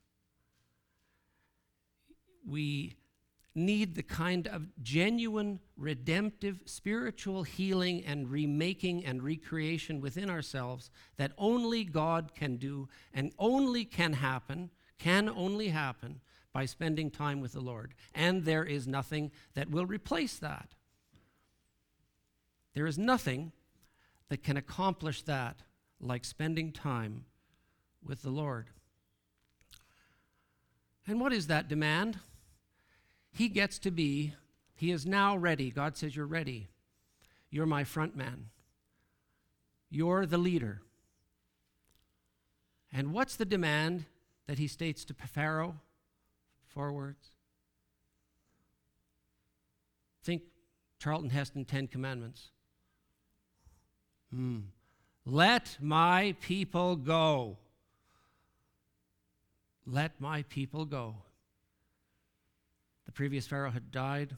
We 2.46 2.96
need 3.54 3.94
the 3.94 4.02
kind 4.02 4.46
of 4.46 4.66
genuine, 4.82 5.60
redemptive, 5.76 6.62
spiritual 6.64 7.42
healing 7.42 8.02
and 8.04 8.30
remaking 8.30 9.04
and 9.04 9.22
recreation 9.22 10.00
within 10.00 10.30
ourselves 10.30 10.90
that 11.16 11.32
only 11.36 11.84
God 11.84 12.34
can 12.34 12.56
do 12.56 12.88
and 13.12 13.32
only 13.38 13.84
can 13.84 14.14
happen, 14.14 14.70
can 14.98 15.28
only 15.28 15.68
happen 15.68 16.20
by 16.52 16.66
spending 16.66 17.10
time 17.10 17.40
with 17.40 17.52
the 17.52 17.60
Lord. 17.60 17.94
And 18.14 18.44
there 18.44 18.64
is 18.64 18.86
nothing 18.86 19.30
that 19.54 19.70
will 19.70 19.86
replace 19.86 20.38
that. 20.38 20.70
There 22.74 22.86
is 22.86 22.98
nothing 22.98 23.52
that 24.28 24.42
can 24.42 24.56
accomplish 24.56 25.22
that 25.22 25.62
like 26.00 26.24
spending 26.24 26.72
time 26.72 27.26
with 28.06 28.22
the 28.22 28.30
Lord. 28.30 28.66
And 31.06 31.20
what 31.20 31.32
is 31.32 31.48
that 31.48 31.68
demand? 31.68 32.18
He 33.32 33.48
gets 33.48 33.78
to 33.80 33.90
be, 33.90 34.34
he 34.74 34.90
is 34.90 35.06
now 35.06 35.36
ready. 35.36 35.70
God 35.70 35.96
says, 35.96 36.14
You're 36.14 36.26
ready. 36.26 36.68
You're 37.50 37.66
my 37.66 37.84
front 37.84 38.16
man. 38.16 38.46
You're 39.90 40.26
the 40.26 40.38
leader. 40.38 40.80
And 42.92 43.12
what's 43.12 43.36
the 43.36 43.44
demand 43.44 44.04
that 44.46 44.58
he 44.58 44.66
states 44.66 45.04
to 45.06 45.14
Pharaoh? 45.14 45.76
Four 46.68 46.92
words. 46.92 47.28
Think 50.22 50.42
Charlton 50.98 51.30
Heston 51.30 51.64
Ten 51.64 51.86
Commandments. 51.86 52.50
Hmm. 54.32 54.60
Let 55.26 55.76
my 55.80 56.34
people 56.40 56.96
go. 56.96 57.58
Let 59.86 60.20
my 60.20 60.42
people 60.42 60.84
go. 60.84 61.16
The 63.06 63.12
previous 63.12 63.46
Pharaoh 63.46 63.70
had 63.70 63.90
died, 63.90 64.36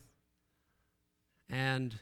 and 1.51 1.95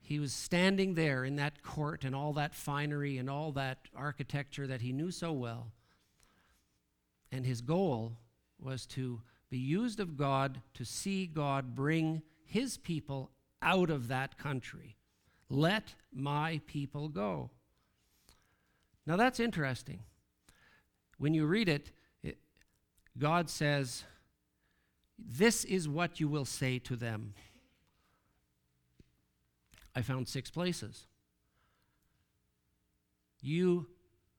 he 0.00 0.18
was 0.18 0.32
standing 0.32 0.94
there 0.94 1.24
in 1.24 1.36
that 1.36 1.62
court 1.62 2.04
and 2.04 2.14
all 2.14 2.34
that 2.34 2.54
finery 2.54 3.18
and 3.18 3.28
all 3.28 3.52
that 3.52 3.88
architecture 3.96 4.66
that 4.66 4.82
he 4.82 4.92
knew 4.92 5.10
so 5.10 5.32
well. 5.32 5.72
And 7.32 7.44
his 7.44 7.60
goal 7.60 8.18
was 8.60 8.86
to 8.86 9.22
be 9.50 9.58
used 9.58 10.00
of 10.00 10.16
God 10.16 10.60
to 10.74 10.84
see 10.84 11.26
God 11.26 11.74
bring 11.74 12.22
his 12.44 12.76
people 12.76 13.30
out 13.62 13.90
of 13.90 14.08
that 14.08 14.38
country. 14.38 14.96
Let 15.48 15.94
my 16.12 16.60
people 16.66 17.08
go. 17.08 17.50
Now 19.06 19.16
that's 19.16 19.40
interesting. 19.40 20.00
When 21.18 21.34
you 21.34 21.46
read 21.46 21.68
it, 21.68 21.90
God 23.18 23.48
says, 23.48 24.04
this 25.18 25.64
is 25.64 25.88
what 25.88 26.20
you 26.20 26.28
will 26.28 26.44
say 26.44 26.78
to 26.80 26.96
them. 26.96 27.34
I 29.94 30.02
found 30.02 30.28
six 30.28 30.50
places. 30.50 31.06
You, 33.40 33.86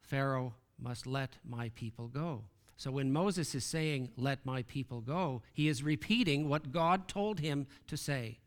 Pharaoh, 0.01 0.53
must 0.77 1.07
let 1.07 1.37
my 1.47 1.69
people 1.75 2.07
go. 2.07 2.43
So 2.77 2.91
when 2.91 3.13
Moses 3.13 3.55
is 3.55 3.63
saying, 3.63 4.09
Let 4.17 4.45
my 4.45 4.63
people 4.63 4.99
go, 4.99 5.41
he 5.53 5.69
is 5.69 5.81
repeating 5.81 6.49
what 6.49 6.73
God 6.73 7.07
told 7.07 7.39
him 7.39 7.67
to 7.87 7.95
say. 7.95 8.39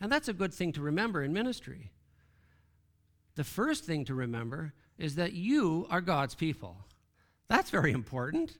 And 0.00 0.10
that's 0.10 0.28
a 0.28 0.32
good 0.32 0.52
thing 0.52 0.72
to 0.72 0.80
remember 0.80 1.22
in 1.22 1.32
ministry. 1.32 1.92
The 3.36 3.44
first 3.44 3.84
thing 3.84 4.04
to 4.06 4.14
remember 4.14 4.74
is 4.98 5.14
that 5.14 5.34
you 5.34 5.86
are 5.88 6.00
God's 6.00 6.34
people. 6.34 6.78
That's 7.48 7.70
very 7.70 7.92
important. 7.92 8.56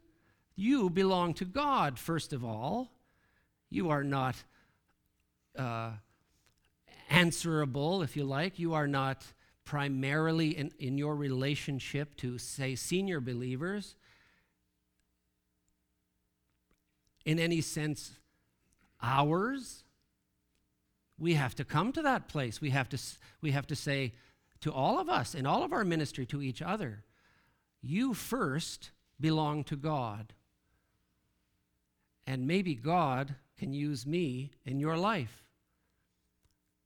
You 0.56 0.88
belong 0.88 1.34
to 1.34 1.44
God, 1.44 1.98
first 1.98 2.32
of 2.32 2.44
all. 2.44 2.90
You 3.68 3.90
are 3.90 4.04
not 4.04 4.36
uh, 5.56 5.90
answerable, 7.10 8.02
if 8.02 8.16
you 8.16 8.24
like. 8.24 8.58
You 8.58 8.74
are 8.74 8.88
not 8.88 9.24
primarily 9.64 10.56
in, 10.56 10.72
in 10.78 10.96
your 10.96 11.14
relationship 11.14 12.16
to, 12.16 12.38
say, 12.38 12.74
senior 12.74 13.20
believers 13.20 13.96
in 17.26 17.38
any 17.38 17.60
sense 17.60 18.12
ours. 19.02 19.84
We 21.18 21.34
have 21.34 21.54
to 21.56 21.64
come 21.64 21.92
to 21.92 22.02
that 22.02 22.28
place. 22.28 22.60
We 22.60 22.70
have 22.70 22.88
to, 22.90 22.98
we 23.42 23.50
have 23.50 23.66
to 23.66 23.76
say 23.76 24.14
to 24.60 24.72
all 24.72 24.98
of 24.98 25.10
us 25.10 25.34
in 25.34 25.44
all 25.44 25.62
of 25.62 25.72
our 25.72 25.84
ministry 25.84 26.24
to 26.26 26.40
each 26.40 26.62
other, 26.62 27.04
you 27.82 28.14
first 28.14 28.90
belong 29.20 29.64
to 29.64 29.76
God. 29.76 30.32
And 32.26 32.46
maybe 32.46 32.74
God 32.74 33.34
can 33.56 33.72
use 33.72 34.06
me 34.06 34.50
in 34.64 34.80
your 34.80 34.96
life. 34.96 35.44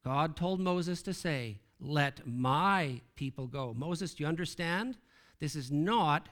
God 0.04 0.36
told 0.36 0.60
Moses 0.60 1.02
to 1.02 1.14
say, 1.14 1.58
Let 1.80 2.26
my 2.26 3.00
people 3.16 3.46
go. 3.46 3.74
Moses, 3.76 4.14
do 4.14 4.22
you 4.22 4.28
understand? 4.28 4.96
This 5.38 5.56
is 5.56 5.70
not 5.70 6.28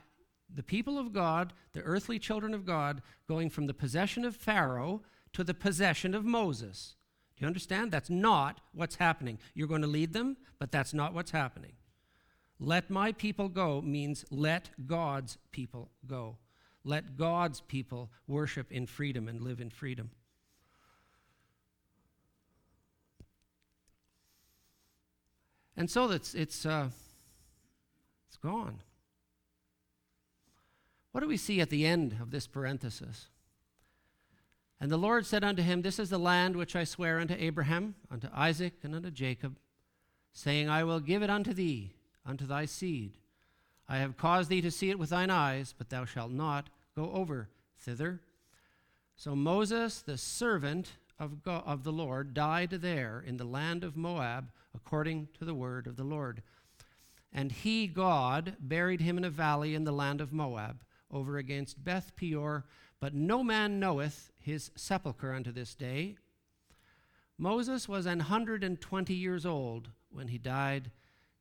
the 0.53 0.63
people 0.63 0.97
of 0.97 1.13
God, 1.13 1.53
the 1.73 1.81
earthly 1.81 2.19
children 2.19 2.53
of 2.53 2.65
God, 2.65 3.01
going 3.27 3.49
from 3.49 3.67
the 3.67 3.73
possession 3.73 4.25
of 4.25 4.35
Pharaoh 4.35 5.01
to 5.33 5.43
the 5.43 5.53
possession 5.53 6.15
of 6.15 6.25
Moses. 6.25 6.95
Do 7.35 7.43
you 7.43 7.47
understand? 7.47 7.91
That's 7.91 8.09
not 8.09 8.61
what's 8.73 8.95
happening. 8.95 9.39
You're 9.53 9.67
going 9.67 9.81
to 9.81 9.87
lead 9.87 10.13
them, 10.13 10.37
but 10.59 10.71
that's 10.71 10.93
not 10.93 11.13
what's 11.13 11.31
happening. 11.31 11.73
Let 12.59 12.89
my 12.89 13.11
people 13.13 13.47
go 13.47 13.81
means 13.81 14.25
let 14.29 14.69
God's 14.85 15.37
people 15.51 15.91
go. 16.05 16.37
Let 16.83 17.17
God's 17.17 17.61
people 17.61 18.09
worship 18.27 18.71
in 18.71 18.85
freedom 18.85 19.27
and 19.27 19.41
live 19.41 19.59
in 19.59 19.69
freedom. 19.69 20.11
And 25.75 25.89
so 25.89 26.11
it's, 26.11 26.35
it's, 26.35 26.65
uh, 26.65 26.89
it's 28.27 28.37
gone. 28.37 28.81
What 31.11 31.21
do 31.21 31.27
we 31.27 31.37
see 31.37 31.61
at 31.61 31.69
the 31.69 31.85
end 31.85 32.17
of 32.21 32.31
this 32.31 32.47
parenthesis? 32.47 33.27
And 34.81 34.91
the 34.91 34.97
Lord 34.97 35.25
said 35.25 35.43
unto 35.43 35.61
him, 35.61 35.81
This 35.81 35.99
is 35.99 36.09
the 36.09 36.17
land 36.17 36.55
which 36.55 36.75
I 36.75 36.83
swear 36.83 37.19
unto 37.19 37.33
Abraham, 37.37 37.95
unto 38.11 38.27
Isaac, 38.33 38.73
and 38.83 38.95
unto 38.95 39.11
Jacob, 39.11 39.57
saying, 40.31 40.69
I 40.69 40.83
will 40.83 40.99
give 40.99 41.23
it 41.23 41.29
unto 41.29 41.53
thee, 41.53 41.93
unto 42.25 42.45
thy 42.45 42.65
seed. 42.65 43.17
I 43.91 43.97
have 43.97 44.17
caused 44.17 44.49
thee 44.49 44.61
to 44.61 44.69
see 44.69 44.91
it 44.91 44.99
with 44.99 45.09
thine 45.09 45.31
eyes, 45.31 45.73
but 45.75 45.89
thou 45.89 46.05
shalt 46.05 46.31
not 46.31 46.69
go 46.95 47.11
over 47.11 47.49
thither. 47.79 48.21
So 49.15 49.35
Moses, 49.35 50.01
the 50.01 50.17
servant 50.17 50.91
of, 51.19 51.43
God, 51.43 51.63
of 51.65 51.83
the 51.83 51.91
Lord, 51.91 52.35
died 52.35 52.69
there 52.69 53.23
in 53.25 53.37
the 53.37 53.45
land 53.45 53.83
of 53.83 53.97
Moab, 53.97 54.51
according 54.75 55.27
to 55.39 55.43
the 55.43 55.55
word 55.55 55.87
of 55.87 55.97
the 55.97 56.03
Lord. 56.03 56.43
And 57.33 57.51
he, 57.51 57.87
God, 57.87 58.55
buried 58.59 59.01
him 59.01 59.17
in 59.17 59.25
a 59.25 59.29
valley 59.29 59.73
in 59.73 59.83
the 59.83 59.91
land 59.91 60.21
of 60.21 60.31
Moab, 60.31 60.83
over 61.11 61.37
against 61.37 61.83
Beth 61.83 62.15
Peor, 62.15 62.65
but 62.99 63.15
no 63.15 63.43
man 63.43 63.79
knoweth 63.79 64.31
his 64.39 64.69
sepulchre 64.75 65.33
unto 65.33 65.51
this 65.51 65.73
day. 65.73 66.15
Moses 67.37 67.89
was 67.89 68.05
an 68.05 68.19
hundred 68.19 68.63
and 68.63 68.79
twenty 68.79 69.15
years 69.15 69.45
old 69.45 69.89
when 70.11 70.27
he 70.27 70.37
died. 70.37 70.91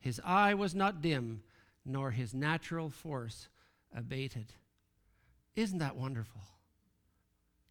His 0.01 0.21
eye 0.25 0.55
was 0.55 0.75
not 0.75 1.03
dim, 1.03 1.43
nor 1.89 2.11
his 2.11 2.35
natural 2.35 2.91
force 2.91 3.49
abated. 3.95 4.53
Isn't 5.57 5.79
that 5.79 5.97
wonderful? 5.97 6.43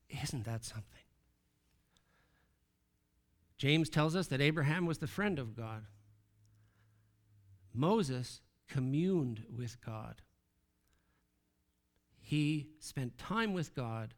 Isn't 0.10 0.46
that 0.46 0.64
something? 0.64 0.84
James 3.58 3.90
tells 3.90 4.16
us 4.16 4.28
that 4.28 4.42
Abraham 4.42 4.86
was 4.86 5.00
the 5.00 5.08
friend 5.08 5.40
of 5.40 5.56
God. 5.56 5.86
Moses 7.74 8.42
communed 8.68 9.44
with 9.56 9.78
God. 9.86 10.22
He 12.20 12.68
spent 12.80 13.18
time 13.18 13.54
with 13.54 13.74
God 13.74 14.14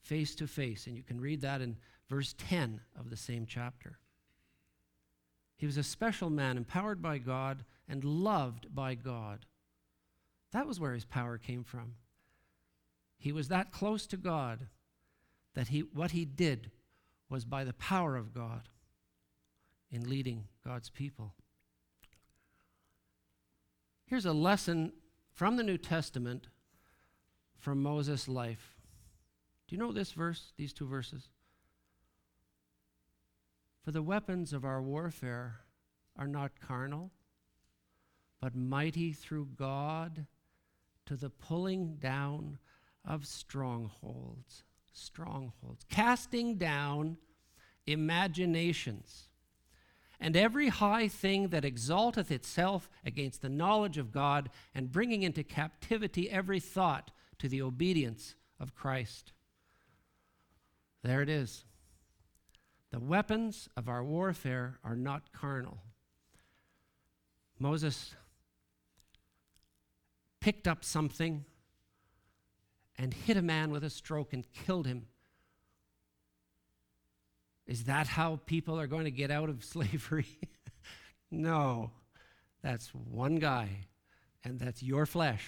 face 0.00 0.34
to 0.36 0.46
face, 0.46 0.86
and 0.86 0.96
you 0.96 1.02
can 1.02 1.20
read 1.20 1.40
that 1.40 1.60
in 1.60 1.76
verse 2.08 2.34
10 2.38 2.80
of 2.98 3.10
the 3.10 3.16
same 3.16 3.46
chapter. 3.46 3.98
He 5.56 5.66
was 5.66 5.76
a 5.76 5.82
special 5.82 6.30
man, 6.30 6.56
empowered 6.56 7.02
by 7.02 7.18
God 7.18 7.64
and 7.88 8.04
loved 8.04 8.74
by 8.74 8.94
God. 8.94 9.46
That 10.52 10.66
was 10.66 10.78
where 10.78 10.94
his 10.94 11.04
power 11.04 11.38
came 11.38 11.64
from. 11.64 11.94
He 13.18 13.32
was 13.32 13.48
that 13.48 13.72
close 13.72 14.06
to 14.08 14.16
God 14.16 14.68
that 15.54 15.68
he, 15.68 15.80
what 15.80 16.12
he 16.12 16.24
did 16.24 16.70
was 17.28 17.44
by 17.44 17.64
the 17.64 17.72
power 17.72 18.16
of 18.16 18.32
God. 18.32 18.68
in 19.90 20.08
leading 20.08 20.44
God's 20.64 20.90
people. 20.90 21.34
Here's 24.06 24.26
a 24.26 24.32
lesson 24.32 24.92
from 25.32 25.56
the 25.56 25.62
New 25.62 25.78
Testament 25.78 26.48
from 27.56 27.82
Moses' 27.82 28.28
life. 28.28 28.76
Do 29.66 29.74
you 29.76 29.80
know 29.80 29.92
this 29.92 30.12
verse, 30.12 30.52
these 30.56 30.72
two 30.72 30.86
verses? 30.86 31.28
For 33.82 33.90
the 33.90 34.02
weapons 34.02 34.52
of 34.52 34.64
our 34.64 34.82
warfare 34.82 35.60
are 36.18 36.26
not 36.26 36.60
carnal, 36.60 37.10
but 38.40 38.54
mighty 38.54 39.12
through 39.12 39.48
God 39.56 40.26
to 41.06 41.16
the 41.16 41.30
pulling 41.30 41.96
down 41.96 42.58
of 43.04 43.26
strongholds. 43.26 44.64
Strongholds. 44.92 45.84
Casting 45.88 46.56
down 46.56 47.16
imaginations 47.86 49.28
and 50.20 50.36
every 50.36 50.68
high 50.68 51.08
thing 51.08 51.48
that 51.48 51.64
exalteth 51.64 52.30
itself 52.30 52.90
against 53.04 53.40
the 53.40 53.48
knowledge 53.48 53.98
of 53.98 54.12
God, 54.12 54.50
and 54.74 54.90
bringing 54.90 55.22
into 55.22 55.44
captivity 55.44 56.28
every 56.28 56.60
thought 56.60 57.10
to 57.38 57.48
the 57.48 57.62
obedience 57.62 58.34
of 58.58 58.74
Christ. 58.74 59.32
There 61.04 61.22
it 61.22 61.28
is. 61.28 61.64
The 62.90 62.98
weapons 62.98 63.68
of 63.76 63.88
our 63.88 64.02
warfare 64.02 64.78
are 64.82 64.96
not 64.96 65.32
carnal. 65.32 65.78
Moses 67.60 68.14
picked 70.48 70.66
up 70.66 70.82
something 70.82 71.44
and 72.96 73.12
hit 73.12 73.36
a 73.36 73.42
man 73.42 73.70
with 73.70 73.84
a 73.84 73.90
stroke 73.90 74.32
and 74.32 74.50
killed 74.50 74.86
him. 74.86 75.04
Is 77.66 77.84
that 77.84 78.06
how 78.06 78.40
people 78.46 78.80
are 78.80 78.86
going 78.86 79.04
to 79.04 79.10
get 79.10 79.30
out 79.30 79.50
of 79.50 79.62
slavery? 79.74 80.38
no. 81.30 81.90
That's 82.62 82.88
one 82.94 83.36
guy, 83.36 83.88
and 84.42 84.58
that's 84.58 84.82
your 84.82 85.04
flesh, 85.04 85.46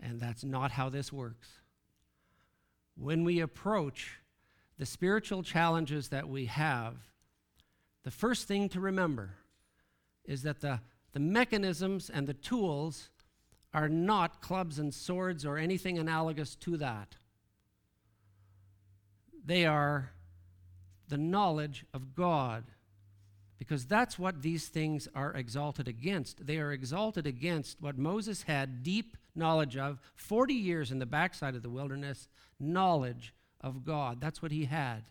and 0.00 0.20
that's 0.20 0.42
not 0.42 0.72
how 0.72 0.88
this 0.88 1.12
works. 1.12 1.48
When 2.96 3.22
we 3.22 3.38
approach 3.38 4.18
the 4.76 4.86
spiritual 4.86 5.44
challenges 5.44 6.08
that 6.08 6.28
we 6.28 6.46
have, 6.46 6.96
the 8.02 8.10
first 8.10 8.48
thing 8.48 8.70
to 8.70 8.80
remember 8.80 9.36
is 10.24 10.42
that 10.42 10.62
the, 10.62 10.80
the 11.12 11.20
mechanisms 11.20 12.10
and 12.10 12.26
the 12.26 12.34
tools 12.34 13.10
are 13.72 13.88
not 13.88 14.40
clubs 14.40 14.78
and 14.78 14.92
swords 14.92 15.44
or 15.44 15.56
anything 15.56 15.98
analogous 15.98 16.54
to 16.56 16.76
that. 16.78 17.16
They 19.44 19.64
are 19.64 20.12
the 21.08 21.18
knowledge 21.18 21.84
of 21.92 22.14
God. 22.14 22.64
Because 23.58 23.84
that's 23.84 24.18
what 24.18 24.40
these 24.40 24.68
things 24.68 25.06
are 25.14 25.34
exalted 25.34 25.86
against. 25.86 26.46
They 26.46 26.58
are 26.58 26.72
exalted 26.72 27.26
against 27.26 27.80
what 27.80 27.98
Moses 27.98 28.44
had 28.44 28.82
deep 28.82 29.18
knowledge 29.34 29.76
of 29.76 30.00
40 30.14 30.54
years 30.54 30.90
in 30.90 30.98
the 30.98 31.06
backside 31.06 31.54
of 31.54 31.62
the 31.62 31.68
wilderness 31.68 32.26
knowledge 32.58 33.34
of 33.60 33.84
God. 33.84 34.20
That's 34.20 34.40
what 34.40 34.50
he 34.50 34.64
had. 34.64 35.04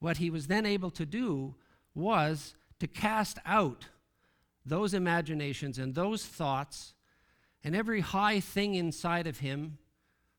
What 0.00 0.16
he 0.16 0.28
was 0.28 0.48
then 0.48 0.66
able 0.66 0.90
to 0.92 1.06
do 1.06 1.54
was 1.94 2.54
to 2.80 2.86
cast 2.86 3.38
out 3.46 3.86
those 4.66 4.92
imaginations 4.92 5.78
and 5.78 5.94
those 5.94 6.26
thoughts 6.26 6.94
and 7.68 7.76
every 7.76 8.00
high 8.00 8.40
thing 8.40 8.76
inside 8.76 9.26
of 9.26 9.40
him 9.40 9.76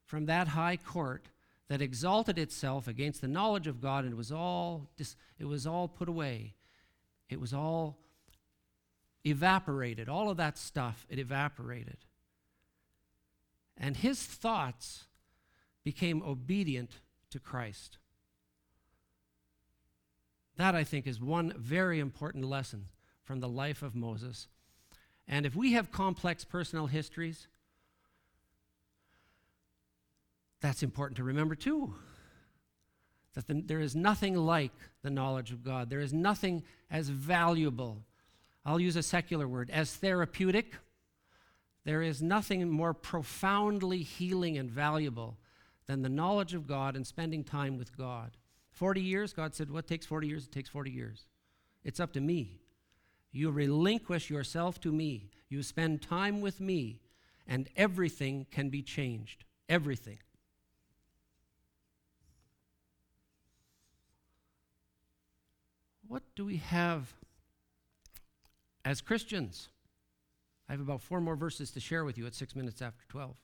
from 0.08 0.26
that 0.26 0.48
high 0.48 0.78
court 0.78 1.28
that 1.68 1.80
exalted 1.80 2.40
itself 2.40 2.88
against 2.88 3.22
the 3.22 3.28
knowledge 3.28 3.68
of 3.68 3.80
God, 3.80 4.04
and 4.04 4.14
it 4.14 4.18
was 4.18 4.32
all, 4.32 4.90
dis- 4.98 5.16
it 5.38 5.46
was 5.46 5.68
all 5.68 5.88
put 5.88 6.10
away. 6.10 6.56
It 7.30 7.40
was 7.40 7.54
all 7.54 8.00
evaporated. 9.24 10.10
All 10.10 10.32
of 10.32 10.38
that 10.38 10.58
stuff, 10.58 11.06
it 11.08 11.20
evaporated. 11.20 11.98
And 13.78 13.96
his 13.96 14.24
thoughts 14.24 15.06
became 15.84 16.24
obedient 16.24 16.94
to 17.30 17.40
Christ. 17.40 18.00
That, 20.58 20.74
I 20.74 20.84
think, 20.84 21.06
is 21.06 21.22
one 21.22 21.54
very 21.56 22.00
important 22.00 22.46
lesson 22.46 22.86
from 23.22 23.40
the 23.40 23.48
life 23.48 23.84
of 23.84 23.94
Moses. 23.94 24.48
And 25.30 25.46
if 25.46 25.56
we 25.56 25.74
have 25.74 25.92
complex 25.92 26.44
personal 26.44 26.88
histories, 26.88 27.48
that's 30.60 30.82
important 30.82 31.18
to 31.18 31.24
remember 31.24 31.54
too. 31.54 31.94
That 33.36 33.48
the, 33.48 33.62
there 33.62 33.80
is 33.80 33.96
nothing 33.96 34.36
like 34.36 34.74
the 35.04 35.12
knowledge 35.12 35.52
of 35.52 35.64
God. 35.64 35.92
There 35.92 36.00
is 36.00 36.12
nothing 36.12 36.64
as 36.90 37.10
valuable, 37.10 38.04
I'll 38.66 38.80
use 38.80 38.96
a 38.96 39.04
secular 39.04 39.48
word, 39.48 39.70
as 39.70 39.96
therapeutic. 39.96 40.76
There 41.86 42.02
is 42.02 42.22
nothing 42.22 42.68
more 42.70 42.94
profoundly 42.94 44.00
healing 44.00 44.58
and 44.58 44.70
valuable 44.70 45.38
than 45.86 46.02
the 46.02 46.10
knowledge 46.10 46.54
of 46.54 46.68
God 46.68 46.96
and 46.96 47.06
spending 47.06 47.44
time 47.44 47.78
with 47.78 47.96
God. 47.96 48.32
40 48.72 49.02
years, 49.02 49.32
God 49.32 49.56
said, 49.56 49.70
What 49.70 49.88
takes 49.88 50.06
40 50.06 50.28
years? 50.28 50.46
It 50.46 50.52
takes 50.52 50.70
40 50.70 50.92
years. 50.92 51.28
It's 51.84 52.00
up 52.00 52.14
to 52.14 52.20
me. 52.20 52.60
You 53.32 53.52
relinquish 53.52 54.30
yourself 54.30 54.80
to 54.82 54.92
me. 54.92 55.30
You 55.50 55.64
spend 55.64 56.02
time 56.02 56.42
with 56.42 56.60
me, 56.60 57.02
and 57.48 57.68
everything 57.76 58.46
can 58.52 58.70
be 58.70 58.82
changed. 58.82 59.46
Everything. 59.68 60.20
what 66.10 66.24
do 66.36 66.44
we 66.44 66.58
have 66.58 67.14
as 68.84 69.00
Christians? 69.00 69.70
I 70.68 70.74
have 70.74 70.82
about 70.82 71.02
four 71.02 71.22
more 71.22 71.36
verses 71.36 71.72
to 71.72 71.80
share 71.80 72.04
with 72.04 72.18
you 72.18 72.26
at 72.26 72.34
six 72.34 72.56
minutes 72.56 72.82
after 72.82 73.06
12. 73.10 73.38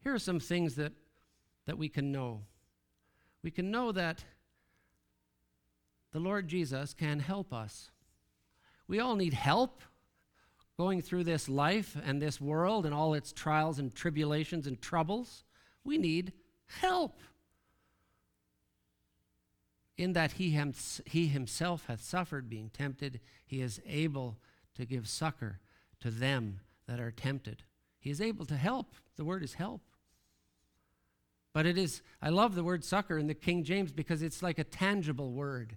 Here 0.00 0.12
are 0.12 0.18
some 0.18 0.40
things 0.40 0.74
that, 0.74 0.92
that 1.66 1.78
we 1.78 1.88
can 1.88 2.12
know. 2.12 2.42
We 3.42 3.50
can 3.50 3.70
know 3.70 3.92
that 3.92 4.24
the 6.12 6.18
Lord 6.18 6.48
Jesus 6.48 6.92
can 6.94 7.20
help 7.20 7.52
us. 7.52 7.90
We 8.86 9.00
all 9.00 9.16
need 9.16 9.34
help 9.34 9.82
going 10.78 11.02
through 11.02 11.24
this 11.24 11.48
life 11.48 11.96
and 12.04 12.20
this 12.20 12.40
world 12.40 12.84
and 12.84 12.94
all 12.94 13.14
its 13.14 13.32
trials 13.32 13.78
and 13.78 13.94
tribulations 13.94 14.66
and 14.66 14.80
troubles. 14.80 15.44
We 15.84 15.98
need 15.98 16.32
help 16.66 17.18
in 19.96 20.12
that 20.14 20.32
he, 20.32 20.50
him, 20.50 20.74
he 21.06 21.28
himself 21.28 21.84
hath 21.86 22.02
suffered 22.02 22.48
being 22.48 22.70
tempted, 22.70 23.20
he 23.46 23.60
is 23.60 23.80
able 23.86 24.38
to 24.74 24.84
give 24.84 25.08
succor 25.08 25.60
to 26.00 26.10
them 26.10 26.60
that 26.88 26.98
are 26.98 27.12
tempted. 27.12 27.62
He 28.00 28.10
is 28.10 28.20
able 28.20 28.44
to 28.46 28.56
help. 28.56 28.94
The 29.16 29.24
word 29.24 29.42
is 29.42 29.54
help. 29.54 29.82
But 31.52 31.66
it 31.66 31.78
is, 31.78 32.02
I 32.20 32.30
love 32.30 32.56
the 32.56 32.64
word 32.64 32.84
succor 32.84 33.16
in 33.16 33.28
the 33.28 33.34
King 33.34 33.62
James 33.62 33.92
because 33.92 34.22
it's 34.22 34.42
like 34.42 34.58
a 34.58 34.64
tangible 34.64 35.32
word. 35.32 35.76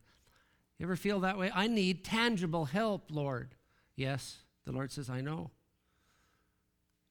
You 0.78 0.86
ever 0.86 0.96
feel 0.96 1.20
that 1.22 1.38
way? 1.38 1.52
I 1.54 1.68
need 1.68 2.04
tangible 2.04 2.66
help, 2.66 3.10
Lord. 3.10 3.56
Yes, 3.96 4.38
the 4.66 4.72
Lord 4.72 4.92
says, 4.92 5.10
I 5.10 5.22
know. 5.22 5.50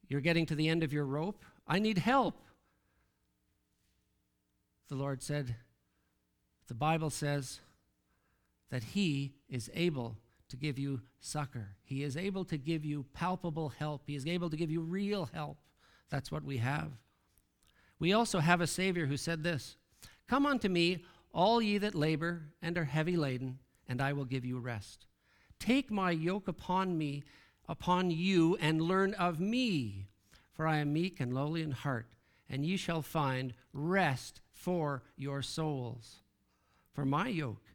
You're 0.08 0.20
getting 0.20 0.46
to 0.46 0.54
the 0.54 0.68
end 0.68 0.82
of 0.82 0.92
your 0.92 1.04
rope. 1.04 1.44
I 1.66 1.78
need 1.80 1.98
help. 1.98 2.40
The 4.88 4.94
Lord 4.94 5.20
said, 5.20 5.56
the 6.68 6.74
Bible 6.74 7.10
says 7.10 7.60
that 8.70 8.84
He 8.84 9.34
is 9.48 9.68
able 9.74 10.16
to 10.48 10.56
give 10.56 10.78
you 10.78 11.00
succor. 11.20 11.70
He 11.82 12.04
is 12.04 12.16
able 12.16 12.44
to 12.44 12.56
give 12.56 12.84
you 12.84 13.04
palpable 13.14 13.70
help. 13.70 14.02
He 14.06 14.14
is 14.14 14.26
able 14.26 14.48
to 14.50 14.56
give 14.56 14.70
you 14.70 14.80
real 14.80 15.28
help. 15.32 15.58
That's 16.08 16.30
what 16.30 16.44
we 16.44 16.58
have. 16.58 16.92
We 17.98 18.12
also 18.12 18.38
have 18.38 18.60
a 18.60 18.66
Savior 18.66 19.06
who 19.06 19.16
said 19.16 19.42
this 19.42 19.76
Come 20.28 20.46
unto 20.46 20.68
me, 20.68 21.04
all 21.36 21.60
ye 21.60 21.76
that 21.76 21.94
labor 21.94 22.48
and 22.62 22.78
are 22.78 22.84
heavy 22.84 23.14
laden, 23.14 23.58
and 23.86 24.00
I 24.00 24.14
will 24.14 24.24
give 24.24 24.44
you 24.44 24.58
rest. 24.58 25.04
Take 25.60 25.90
my 25.90 26.10
yoke 26.10 26.48
upon 26.48 26.96
me, 26.96 27.24
upon 27.68 28.10
you, 28.10 28.56
and 28.58 28.80
learn 28.80 29.12
of 29.14 29.38
me, 29.38 30.06
for 30.54 30.66
I 30.66 30.78
am 30.78 30.94
meek 30.94 31.20
and 31.20 31.34
lowly 31.34 31.60
in 31.60 31.72
heart, 31.72 32.06
and 32.48 32.64
ye 32.64 32.78
shall 32.78 33.02
find 33.02 33.52
rest 33.74 34.40
for 34.50 35.02
your 35.14 35.42
souls. 35.42 36.22
For 36.94 37.04
my 37.04 37.28
yoke 37.28 37.66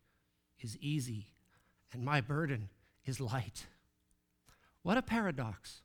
is 0.59 0.75
easy 0.79 1.27
and 1.93 2.03
my 2.03 2.19
burden 2.19 2.69
is 3.05 3.21
light. 3.21 3.67
What 4.81 4.97
a 4.97 5.03
paradox. 5.03 5.81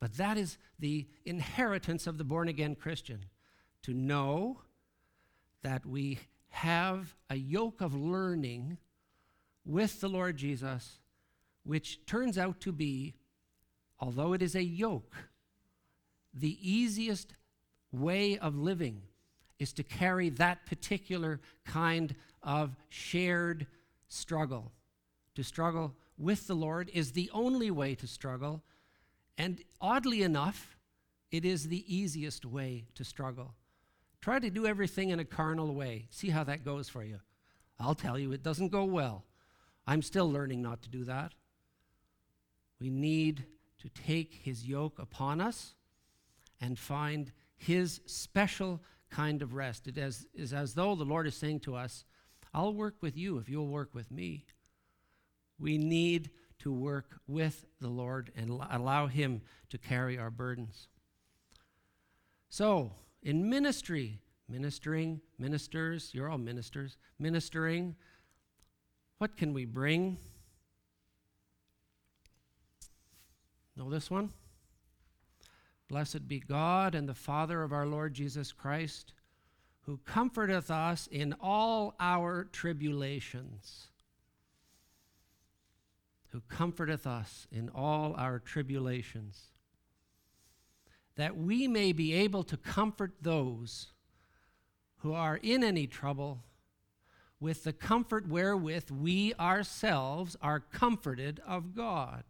But 0.00 0.16
that 0.16 0.38
is 0.38 0.56
the 0.78 1.06
inheritance 1.26 2.06
of 2.06 2.16
the 2.16 2.24
born 2.24 2.48
again 2.48 2.74
Christian 2.74 3.26
to 3.82 3.92
know 3.92 4.62
that 5.62 5.84
we 5.84 6.20
have 6.48 7.14
a 7.28 7.36
yoke 7.36 7.80
of 7.80 7.94
learning 7.94 8.78
with 9.64 10.00
the 10.00 10.08
Lord 10.08 10.36
Jesus, 10.36 10.98
which 11.64 12.04
turns 12.06 12.38
out 12.38 12.60
to 12.60 12.72
be, 12.72 13.14
although 13.98 14.32
it 14.32 14.42
is 14.42 14.54
a 14.54 14.62
yoke, 14.62 15.14
the 16.32 16.56
easiest 16.60 17.34
way 17.92 18.38
of 18.38 18.56
living 18.56 19.02
is 19.58 19.72
to 19.72 19.82
carry 19.82 20.28
that 20.28 20.66
particular 20.66 21.40
kind 21.64 22.14
of 22.42 22.76
shared 22.88 23.66
struggle. 24.08 24.72
To 25.34 25.42
struggle 25.42 25.94
with 26.18 26.46
the 26.46 26.54
Lord 26.54 26.90
is 26.92 27.12
the 27.12 27.30
only 27.32 27.70
way 27.70 27.94
to 27.96 28.06
struggle. 28.06 28.62
And 29.36 29.62
oddly 29.80 30.22
enough, 30.22 30.76
it 31.30 31.44
is 31.44 31.68
the 31.68 31.84
easiest 31.94 32.46
way 32.46 32.86
to 32.94 33.04
struggle. 33.04 33.54
Try 34.26 34.40
to 34.40 34.50
do 34.50 34.66
everything 34.66 35.10
in 35.10 35.20
a 35.20 35.24
carnal 35.24 35.72
way. 35.72 36.08
See 36.10 36.30
how 36.30 36.42
that 36.42 36.64
goes 36.64 36.88
for 36.88 37.04
you. 37.04 37.20
I'll 37.78 37.94
tell 37.94 38.18
you, 38.18 38.32
it 38.32 38.42
doesn't 38.42 38.72
go 38.72 38.82
well. 38.82 39.24
I'm 39.86 40.02
still 40.02 40.28
learning 40.28 40.62
not 40.62 40.82
to 40.82 40.88
do 40.88 41.04
that. 41.04 41.30
We 42.80 42.90
need 42.90 43.44
to 43.78 43.88
take 43.88 44.40
his 44.42 44.66
yoke 44.66 44.98
upon 44.98 45.40
us 45.40 45.76
and 46.60 46.76
find 46.76 47.30
his 47.56 48.00
special 48.06 48.82
kind 49.10 49.42
of 49.42 49.54
rest. 49.54 49.86
It 49.86 49.96
is, 49.96 50.26
is 50.34 50.52
as 50.52 50.74
though 50.74 50.96
the 50.96 51.04
Lord 51.04 51.28
is 51.28 51.36
saying 51.36 51.60
to 51.60 51.76
us, 51.76 52.04
I'll 52.52 52.74
work 52.74 52.96
with 53.00 53.16
you 53.16 53.38
if 53.38 53.48
you'll 53.48 53.68
work 53.68 53.94
with 53.94 54.10
me. 54.10 54.44
We 55.56 55.78
need 55.78 56.30
to 56.58 56.72
work 56.72 57.20
with 57.28 57.64
the 57.80 57.90
Lord 57.90 58.32
and 58.34 58.50
allow 58.72 59.06
him 59.06 59.42
to 59.70 59.78
carry 59.78 60.18
our 60.18 60.32
burdens. 60.32 60.88
So, 62.48 62.90
in 63.22 63.48
ministry, 63.48 64.20
ministering, 64.48 65.20
ministers, 65.38 66.10
you're 66.12 66.30
all 66.30 66.38
ministers, 66.38 66.96
ministering, 67.18 67.96
what 69.18 69.36
can 69.36 69.52
we 69.52 69.64
bring? 69.64 70.18
Know 73.76 73.90
this 73.90 74.10
one? 74.10 74.32
Blessed 75.88 76.26
be 76.28 76.40
God 76.40 76.94
and 76.94 77.08
the 77.08 77.14
Father 77.14 77.62
of 77.62 77.72
our 77.72 77.86
Lord 77.86 78.14
Jesus 78.14 78.52
Christ, 78.52 79.12
who 79.82 80.00
comforteth 80.04 80.70
us 80.70 81.08
in 81.10 81.34
all 81.40 81.94
our 82.00 82.44
tribulations. 82.44 83.88
Who 86.32 86.40
comforteth 86.48 87.06
us 87.06 87.46
in 87.50 87.70
all 87.70 88.14
our 88.18 88.38
tribulations, 88.38 89.52
that 91.16 91.36
we 91.36 91.66
may 91.66 91.92
be 91.92 92.12
able 92.12 92.42
to 92.44 92.56
comfort 92.56 93.12
those 93.22 93.88
who 94.98 95.12
are 95.12 95.38
in 95.42 95.64
any 95.64 95.86
trouble 95.86 96.44
with 97.40 97.64
the 97.64 97.72
comfort 97.72 98.28
wherewith 98.28 98.90
we 98.90 99.34
ourselves 99.34 100.36
are 100.40 100.60
comforted 100.60 101.40
of 101.46 101.74
God. 101.74 102.24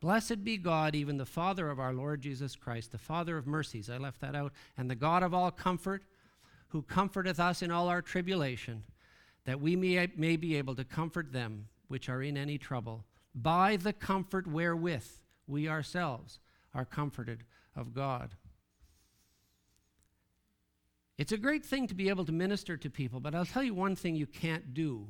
Blessed 0.00 0.44
be 0.44 0.56
God, 0.56 0.94
even 0.94 1.18
the 1.18 1.26
Father 1.26 1.68
of 1.68 1.78
our 1.78 1.92
Lord 1.92 2.22
Jesus 2.22 2.56
Christ, 2.56 2.92
the 2.92 2.98
Father 2.98 3.36
of 3.36 3.46
mercies, 3.46 3.90
I 3.90 3.98
left 3.98 4.20
that 4.20 4.34
out, 4.34 4.52
and 4.78 4.90
the 4.90 4.94
God 4.94 5.22
of 5.22 5.34
all 5.34 5.50
comfort, 5.50 6.02
who 6.68 6.82
comforteth 6.82 7.38
us 7.38 7.62
in 7.62 7.70
all 7.70 7.88
our 7.88 8.00
tribulation, 8.00 8.84
that 9.44 9.60
we 9.60 9.76
may, 9.76 10.08
may 10.16 10.36
be 10.36 10.56
able 10.56 10.74
to 10.76 10.84
comfort 10.84 11.32
them 11.32 11.66
which 11.88 12.08
are 12.08 12.22
in 12.22 12.36
any 12.36 12.56
trouble, 12.56 13.04
by 13.34 13.76
the 13.76 13.92
comfort 13.92 14.46
wherewith 14.46 15.18
we 15.50 15.68
ourselves 15.68 16.38
are 16.74 16.84
comforted 16.84 17.44
of 17.76 17.92
God. 17.92 18.34
It's 21.18 21.32
a 21.32 21.36
great 21.36 21.66
thing 21.66 21.86
to 21.88 21.94
be 21.94 22.08
able 22.08 22.24
to 22.24 22.32
minister 22.32 22.78
to 22.78 22.88
people, 22.88 23.20
but 23.20 23.34
I'll 23.34 23.44
tell 23.44 23.62
you 23.62 23.74
one 23.74 23.94
thing 23.94 24.16
you 24.16 24.26
can't 24.26 24.72
do. 24.72 25.08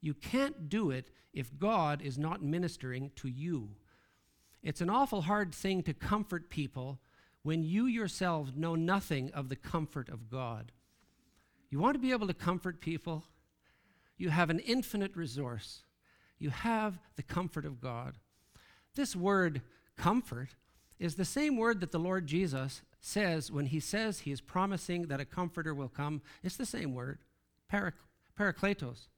You 0.00 0.14
can't 0.14 0.70
do 0.70 0.90
it 0.90 1.10
if 1.34 1.58
God 1.58 2.00
is 2.00 2.16
not 2.16 2.42
ministering 2.42 3.10
to 3.16 3.28
you. 3.28 3.68
It's 4.62 4.80
an 4.80 4.88
awful 4.88 5.22
hard 5.22 5.54
thing 5.54 5.82
to 5.82 5.92
comfort 5.92 6.48
people 6.48 7.00
when 7.42 7.62
you 7.62 7.86
yourselves 7.86 8.52
know 8.56 8.74
nothing 8.74 9.30
of 9.32 9.48
the 9.48 9.56
comfort 9.56 10.08
of 10.08 10.30
God. 10.30 10.72
You 11.70 11.78
want 11.78 11.94
to 11.94 12.00
be 12.00 12.12
able 12.12 12.26
to 12.28 12.34
comfort 12.34 12.80
people? 12.80 13.24
You 14.16 14.30
have 14.30 14.48
an 14.48 14.60
infinite 14.60 15.14
resource. 15.16 15.82
You 16.38 16.50
have 16.50 16.98
the 17.16 17.22
comfort 17.22 17.66
of 17.66 17.80
God. 17.80 18.16
This 18.96 19.14
word, 19.14 19.60
comfort, 19.96 20.56
is 20.98 21.14
the 21.14 21.24
same 21.24 21.58
word 21.58 21.80
that 21.80 21.92
the 21.92 21.98
Lord 21.98 22.26
Jesus 22.26 22.80
says 22.98 23.52
when 23.52 23.66
he 23.66 23.78
says 23.78 24.20
he 24.20 24.32
is 24.32 24.40
promising 24.40 25.02
that 25.02 25.20
a 25.20 25.26
comforter 25.26 25.74
will 25.74 25.90
come, 25.90 26.22
it's 26.42 26.56
the 26.56 26.66
same 26.66 26.94
word, 26.94 27.18
parac- 27.70 27.92
parakletos. 28.38 29.08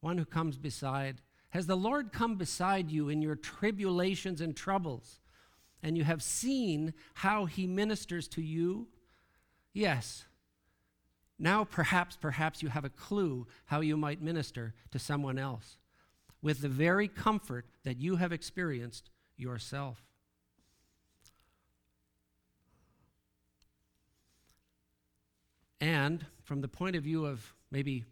One 0.00 0.16
who 0.16 0.24
comes 0.24 0.56
beside. 0.56 1.20
Has 1.50 1.66
the 1.66 1.76
Lord 1.76 2.12
come 2.12 2.36
beside 2.36 2.90
you 2.90 3.10
in 3.10 3.20
your 3.20 3.36
tribulations 3.36 4.40
and 4.40 4.56
troubles, 4.56 5.20
and 5.82 5.98
you 5.98 6.04
have 6.04 6.22
seen 6.22 6.94
how 7.12 7.44
he 7.44 7.66
ministers 7.66 8.26
to 8.28 8.42
you? 8.42 8.88
Yes. 9.74 10.24
Now, 11.38 11.64
perhaps, 11.64 12.16
perhaps 12.16 12.62
you 12.62 12.70
have 12.70 12.86
a 12.86 12.90
clue 12.90 13.46
how 13.66 13.80
you 13.80 13.98
might 13.98 14.22
minister 14.22 14.74
to 14.92 14.98
someone 14.98 15.38
else 15.38 15.76
with 16.42 16.60
the 16.60 16.68
very 16.68 17.08
comfort 17.08 17.66
that 17.84 17.98
you 17.98 18.16
have 18.16 18.32
experienced 18.32 19.10
yourself. 19.36 20.02
And 25.80 26.26
from 26.42 26.60
the 26.60 26.68
point 26.68 26.96
of 26.96 27.02
view 27.02 27.24
of 27.24 27.54
maybe 27.70 28.04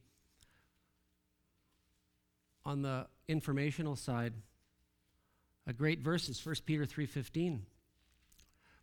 on 2.64 2.82
the 2.82 3.06
informational 3.28 3.96
side, 3.96 4.32
a 5.66 5.72
great 5.72 6.00
verse 6.00 6.28
is 6.28 6.38
1 6.38 6.64
Peter 6.64 6.86
3:15. 6.86 7.66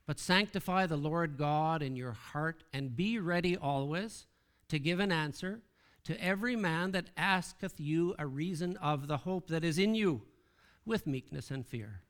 But 0.05 0.19
sanctify 0.19 0.85
the 0.85 0.97
Lord 0.97 1.35
God 1.37 1.81
in 1.81 1.95
your 1.95 2.11
heart 2.11 2.63
and 2.71 2.95
be 2.95 3.17
ready 3.17 3.57
always 3.57 4.27
to 4.67 4.77
give 4.77 4.99
an 4.99 5.11
answer 5.11 5.63
to 6.05 6.23
every 6.23 6.55
man 6.55 6.91
that 6.91 7.09
asketh 7.17 7.79
you 7.79 8.15
a 8.17 8.25
reason 8.25 8.77
of 8.77 9.07
the 9.07 9.17
hope 9.17 9.47
that 9.47 9.63
is 9.63 9.77
in 9.77 9.95
you 9.95 10.21
with 10.85 11.07
meekness 11.07 11.51
and 11.51 11.65
fear. 11.65 12.01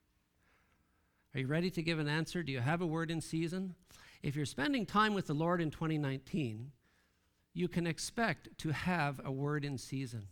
Are 1.33 1.39
you 1.39 1.47
ready 1.47 1.69
to 1.71 1.81
give 1.81 1.99
an 1.99 2.07
answer? 2.07 2.43
Do 2.43 2.51
you 2.51 2.59
have 2.59 2.81
a 2.81 2.87
word 2.87 3.09
in 3.09 3.21
season? 3.21 3.75
If 4.21 4.35
you're 4.35 4.45
spending 4.45 4.85
time 4.85 5.13
with 5.13 5.27
the 5.27 5.33
Lord 5.33 5.61
in 5.61 5.71
2019, 5.71 6.71
you 7.53 7.67
can 7.67 7.87
expect 7.87 8.49
to 8.59 8.71
have 8.71 9.21
a 9.23 9.31
word 9.31 9.63
in 9.63 9.77
season. 9.77 10.27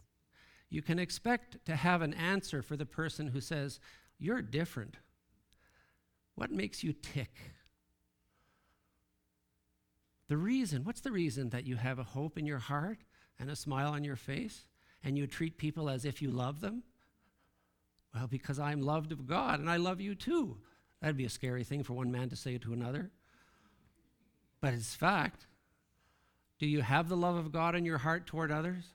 You 0.70 0.82
can 0.82 1.00
expect 1.00 1.64
to 1.66 1.76
have 1.76 2.02
an 2.02 2.14
answer 2.14 2.62
for 2.62 2.76
the 2.76 2.86
person 2.86 3.28
who 3.28 3.40
says, 3.40 3.80
You're 4.18 4.42
different. 4.42 4.98
What 6.36 6.52
makes 6.52 6.84
you 6.84 6.94
tick? 6.94 7.38
The 10.28 10.38
reason, 10.38 10.84
what's 10.84 11.02
the 11.02 11.12
reason 11.12 11.50
that 11.50 11.68
you 11.68 11.76
have 11.76 12.00
a 12.00 12.04
hope 12.04 12.38
in 12.38 12.46
your 12.46 12.60
heart 12.60 13.00
and 13.44 13.52
a 13.52 13.56
smile 13.58 13.92
on 13.92 14.06
your 14.06 14.16
face 14.16 14.64
and 15.04 15.18
you 15.18 15.28
treat 15.28 15.58
people 15.58 15.90
as 15.90 16.06
if 16.06 16.22
you 16.22 16.32
love 16.32 16.62
them? 16.62 16.82
Well, 18.16 18.28
because 18.28 18.58
I'm 18.58 18.82
loved 18.82 19.12
of 19.12 19.28
God 19.28 19.60
and 19.60 19.70
I 19.70 19.76
love 19.76 20.00
you 20.00 20.16
too. 20.16 20.58
That'd 21.02 21.18
be 21.18 21.26
a 21.26 21.30
scary 21.30 21.66
thing 21.66 21.84
for 21.84 21.92
one 21.92 22.10
man 22.10 22.30
to 22.30 22.38
say 22.38 22.58
to 22.58 22.72
another. 22.72 23.12
But 24.62 24.74
it's 24.74 24.96
fact. 24.96 25.46
Do 26.58 26.66
you 26.66 26.82
have 26.82 27.10
the 27.10 27.18
love 27.18 27.36
of 27.36 27.52
God 27.52 27.76
in 27.76 27.84
your 27.84 27.98
heart 27.98 28.26
toward 28.26 28.50
others? 28.50 28.86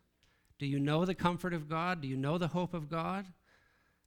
Do 0.59 0.65
you 0.65 0.81
know 0.81 1.05
the 1.05 1.15
comfort 1.15 1.53
of 1.53 1.69
God? 1.69 2.01
Do 2.01 2.09
you 2.09 2.17
know 2.17 2.39
the 2.39 2.49
hope 2.49 2.73
of 2.73 2.89
God? 2.89 3.27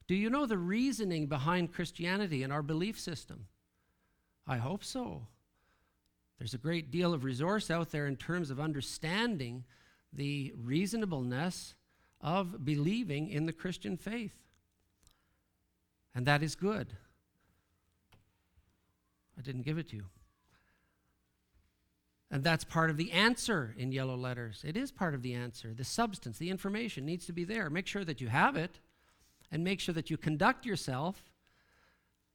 Do 0.07 0.15
you 0.15 0.31
know 0.31 0.47
the 0.47 0.57
reasoning 0.57 1.27
behind 1.27 1.71
Christianity 1.71 2.41
and 2.41 2.51
our 2.51 2.63
belief 2.63 2.99
system? 2.99 3.45
I 4.47 4.57
hope 4.57 4.83
so. 4.83 5.27
There's 6.39 6.55
a 6.55 6.57
great 6.57 6.89
deal 6.89 7.13
of 7.13 7.23
resource 7.23 7.69
out 7.69 7.91
there 7.91 8.07
in 8.07 8.15
terms 8.15 8.49
of 8.49 8.59
understanding 8.59 9.65
the 10.13 10.53
reasonableness 10.61 11.75
of 12.19 12.63
believing 12.63 13.29
in 13.29 13.45
the 13.45 13.53
Christian 13.53 13.97
faith. 13.97 14.35
And 16.13 16.25
that 16.25 16.43
is 16.43 16.55
good. 16.55 16.95
I 19.37 19.41
didn't 19.41 19.63
give 19.63 19.77
it 19.77 19.89
to 19.89 19.95
you. 19.95 20.05
And 22.29 22.43
that's 22.43 22.63
part 22.63 22.89
of 22.89 22.97
the 22.97 23.11
answer 23.11 23.73
in 23.77 23.91
yellow 23.91 24.15
letters. 24.15 24.63
It 24.65 24.77
is 24.77 24.91
part 24.91 25.13
of 25.13 25.21
the 25.21 25.33
answer. 25.33 25.73
The 25.73 25.83
substance, 25.83 26.37
the 26.37 26.49
information 26.49 27.05
needs 27.05 27.25
to 27.25 27.33
be 27.33 27.43
there. 27.43 27.69
Make 27.69 27.87
sure 27.87 28.05
that 28.05 28.21
you 28.21 28.29
have 28.29 28.55
it 28.55 28.79
and 29.51 29.63
make 29.63 29.81
sure 29.81 29.93
that 29.93 30.09
you 30.09 30.17
conduct 30.17 30.65
yourself 30.65 31.31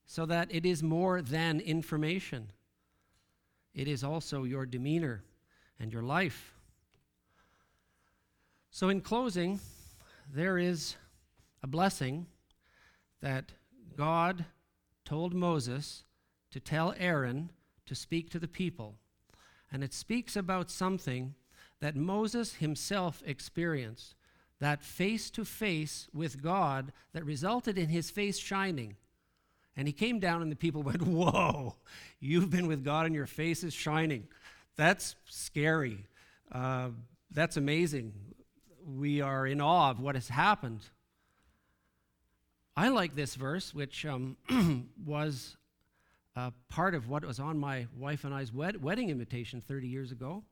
so 0.05 0.27
that 0.27 0.49
it 0.55 0.66
is 0.66 0.83
more 0.83 1.22
than 1.22 1.61
information. 1.61 2.51
It 3.74 3.89
is 3.89 4.05
also 4.05 4.45
your 4.45 4.66
demeanor 4.66 5.22
and 5.81 5.93
your 5.93 6.03
life. 6.03 6.55
So, 8.77 8.91
in 8.91 9.01
closing, 9.01 9.59
there 10.31 10.59
is 10.59 10.97
a 11.62 11.66
blessing 11.66 12.27
that 13.22 13.53
God 13.97 14.45
told 15.07 15.33
Moses 15.33 16.05
to 16.51 16.61
tell 16.61 16.95
Aaron 16.99 17.49
to 17.87 17.95
speak 17.95 18.29
to 18.29 18.39
the 18.39 18.47
people. 18.47 18.97
And 19.72 19.83
it 19.83 19.95
speaks 19.95 20.37
about 20.37 20.70
something 20.70 21.37
that 21.81 21.97
Moses 21.97 22.57
himself 22.57 23.22
experienced 23.24 24.14
that 24.61 24.83
face 24.83 25.31
to 25.31 25.47
face 25.47 26.09
with 26.12 26.43
God 26.43 26.93
that 27.14 27.24
resulted 27.24 27.79
in 27.79 27.89
his 27.89 28.11
face 28.11 28.37
shining. 28.37 28.97
And 29.74 29.89
he 29.89 29.93
came 29.95 30.20
down, 30.20 30.43
and 30.43 30.53
the 30.53 30.55
people 30.55 30.83
went, 30.83 31.01
Whoa, 31.01 31.77
you've 32.20 32.51
been 32.51 32.66
with 32.66 32.85
God, 32.85 33.07
and 33.07 33.14
your 33.14 33.27
face 33.27 33.64
is 33.64 33.72
shining. 33.72 34.29
That's 34.77 35.16
scary. 35.24 36.05
Uh, 36.53 36.91
that's 37.31 37.57
amazing. 37.57 38.12
We 38.87 39.20
are 39.20 39.47
in 39.47 39.61
awe 39.61 39.91
of 39.91 39.99
what 39.99 40.14
has 40.14 40.28
happened. 40.28 40.82
I 42.76 42.89
like 42.89 43.16
this 43.16 43.34
verse, 43.34 43.74
which 43.74 44.07
um, 44.07 44.37
was 45.05 45.57
uh, 46.37 46.53
part 46.68 46.95
of 46.95 47.09
what 47.09 47.24
was 47.24 47.41
on 47.41 47.59
my 47.59 47.87
wife 47.97 48.22
and 48.22 48.32
I's 48.32 48.53
wed- 48.53 48.80
wedding 48.80 49.11
invitation 49.11 49.61
30 49.61 49.89
years 49.89 50.12
ago. 50.12 50.45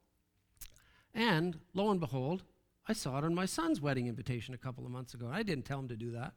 And 1.15 1.61
lo 1.75 1.91
and 1.91 2.01
behold, 2.01 2.43
I 2.89 2.93
saw 2.93 3.19
it 3.19 3.25
on 3.25 3.37
my 3.37 3.47
son's 3.47 3.81
wedding 3.81 4.09
invitation 4.09 4.53
a 4.53 4.59
couple 4.59 4.85
of 4.85 4.91
months 4.91 5.15
ago. 5.15 5.29
I 5.31 5.45
didn't 5.45 5.65
tell 5.65 5.79
him 5.79 5.89
to 5.89 5.97
do 5.97 6.11
that. 6.13 6.33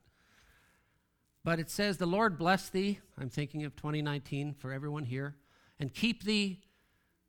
But 1.43 1.60
it 1.60 1.72
says, 1.72 1.98
The 1.98 2.06
Lord 2.06 2.38
bless 2.38 2.70
thee. 2.70 3.00
I'm 3.18 3.30
thinking 3.30 3.64
of 3.66 3.76
2019 3.76 4.54
for 4.54 4.72
everyone 4.72 5.06
here. 5.06 5.36
And 5.80 5.93
keep 5.93 6.26
thee. 6.26 6.62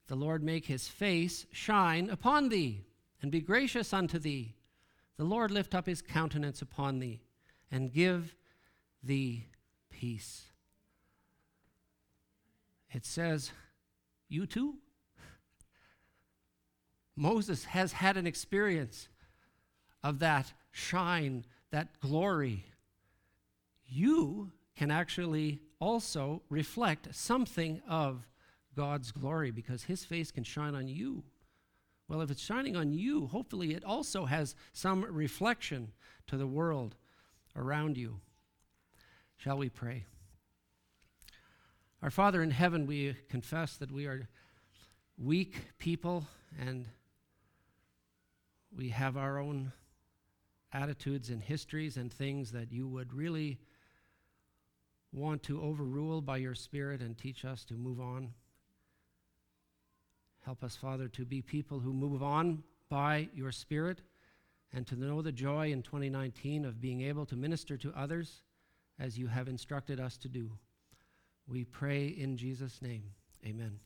The 0.09 0.17
Lord 0.17 0.43
make 0.43 0.67
his 0.67 0.89
face 0.89 1.47
shine 1.53 2.11
upon 2.11 2.49
thee 2.51 2.85
and 3.23 3.31
be 3.31 3.41
gracious 3.41 3.93
unto 3.95 4.19
thee. 4.19 4.57
The 5.19 5.25
Lord 5.25 5.51
lift 5.51 5.75
up 5.75 5.87
his 5.87 6.01
countenance 6.01 6.63
upon 6.63 7.01
thee 7.01 7.21
and 7.71 7.93
give 7.93 8.35
thee 9.03 9.47
peace. 9.91 10.45
It 12.93 13.05
says, 13.05 13.51
You 14.29 14.47
too? 14.47 14.77
Moses 17.17 17.65
has 17.65 17.93
had 17.93 18.17
an 18.17 18.27
experience 18.27 19.09
of 20.05 20.21
that 20.21 20.53
shine, 20.71 21.45
that 21.73 22.01
glory. 22.01 22.65
You 23.87 24.53
can 24.77 24.93
actually 24.93 25.61
also 25.81 26.43
reflect 26.49 27.13
something 27.13 27.83
of 27.89 28.25
God's 28.77 29.11
glory 29.11 29.51
because 29.51 29.83
his 29.83 30.05
face 30.05 30.31
can 30.31 30.45
shine 30.45 30.77
on 30.77 30.87
you. 30.87 31.25
Well, 32.09 32.23
if 32.23 32.31
it's 32.31 32.43
shining 32.43 32.75
on 32.75 32.95
you, 32.95 33.27
hopefully 33.27 33.75
it 33.75 33.85
also 33.85 34.25
has 34.25 34.55
some 34.73 35.05
reflection 35.05 35.93
to 36.27 36.39
the 36.39 36.47
world 36.47 36.97
around 37.55 37.99
you. 37.99 38.21
Shall 39.37 39.59
we 39.59 39.69
pray? 39.69 40.07
Our 42.03 42.11
Father 42.11 42.43
in 42.43 42.51
heaven, 42.51 42.87
we 42.87 43.15
confess 43.29 43.77
that 43.77 43.93
we 43.93 44.07
are 44.07 44.29
weak 45.19 45.61
people 45.79 46.27
and 46.59 46.87
we 48.75 48.89
have 48.89 49.17
our 49.17 49.39
own 49.39 49.73
attitudes 50.73 51.29
and 51.29 51.43
histories 51.43 51.97
and 51.97 52.13
things 52.13 52.53
that 52.53 52.73
you 52.73 52.87
would 52.89 53.13
really 53.13 53.59
want 55.13 55.43
to 55.43 55.61
overrule 55.61 56.21
by 56.21 56.37
your 56.37 56.55
Spirit 56.55 57.01
and 57.01 57.19
teach 57.19 57.45
us 57.45 57.65
to 57.65 57.75
move 57.75 58.01
on. 58.01 58.33
Help 60.49 60.65
us, 60.65 60.77
Father, 60.77 61.09
to 61.09 61.27
be 61.27 61.43
people 61.43 61.79
who 61.79 61.93
move 61.93 62.23
on 62.23 62.63
by 62.89 63.29
your 63.35 63.53
Spirit 63.53 64.01
and 64.73 64.87
to 64.87 64.97
know 64.97 65.21
the 65.21 65.31
joy 65.31 65.71
in 65.71 65.83
2019 65.83 66.65
of 66.65 66.81
being 66.81 67.03
able 67.03 67.27
to 67.27 67.37
minister 67.37 67.77
to 67.77 67.93
others 67.95 68.41
as 68.99 69.19
you 69.19 69.27
have 69.27 69.47
instructed 69.47 70.01
us 70.01 70.17
to 70.17 70.27
do. 70.27 70.51
We 71.47 71.65
pray 71.65 72.07
in 72.07 72.39
Jesus' 72.39 72.81
name. 72.81 73.03
Amen. 73.45 73.79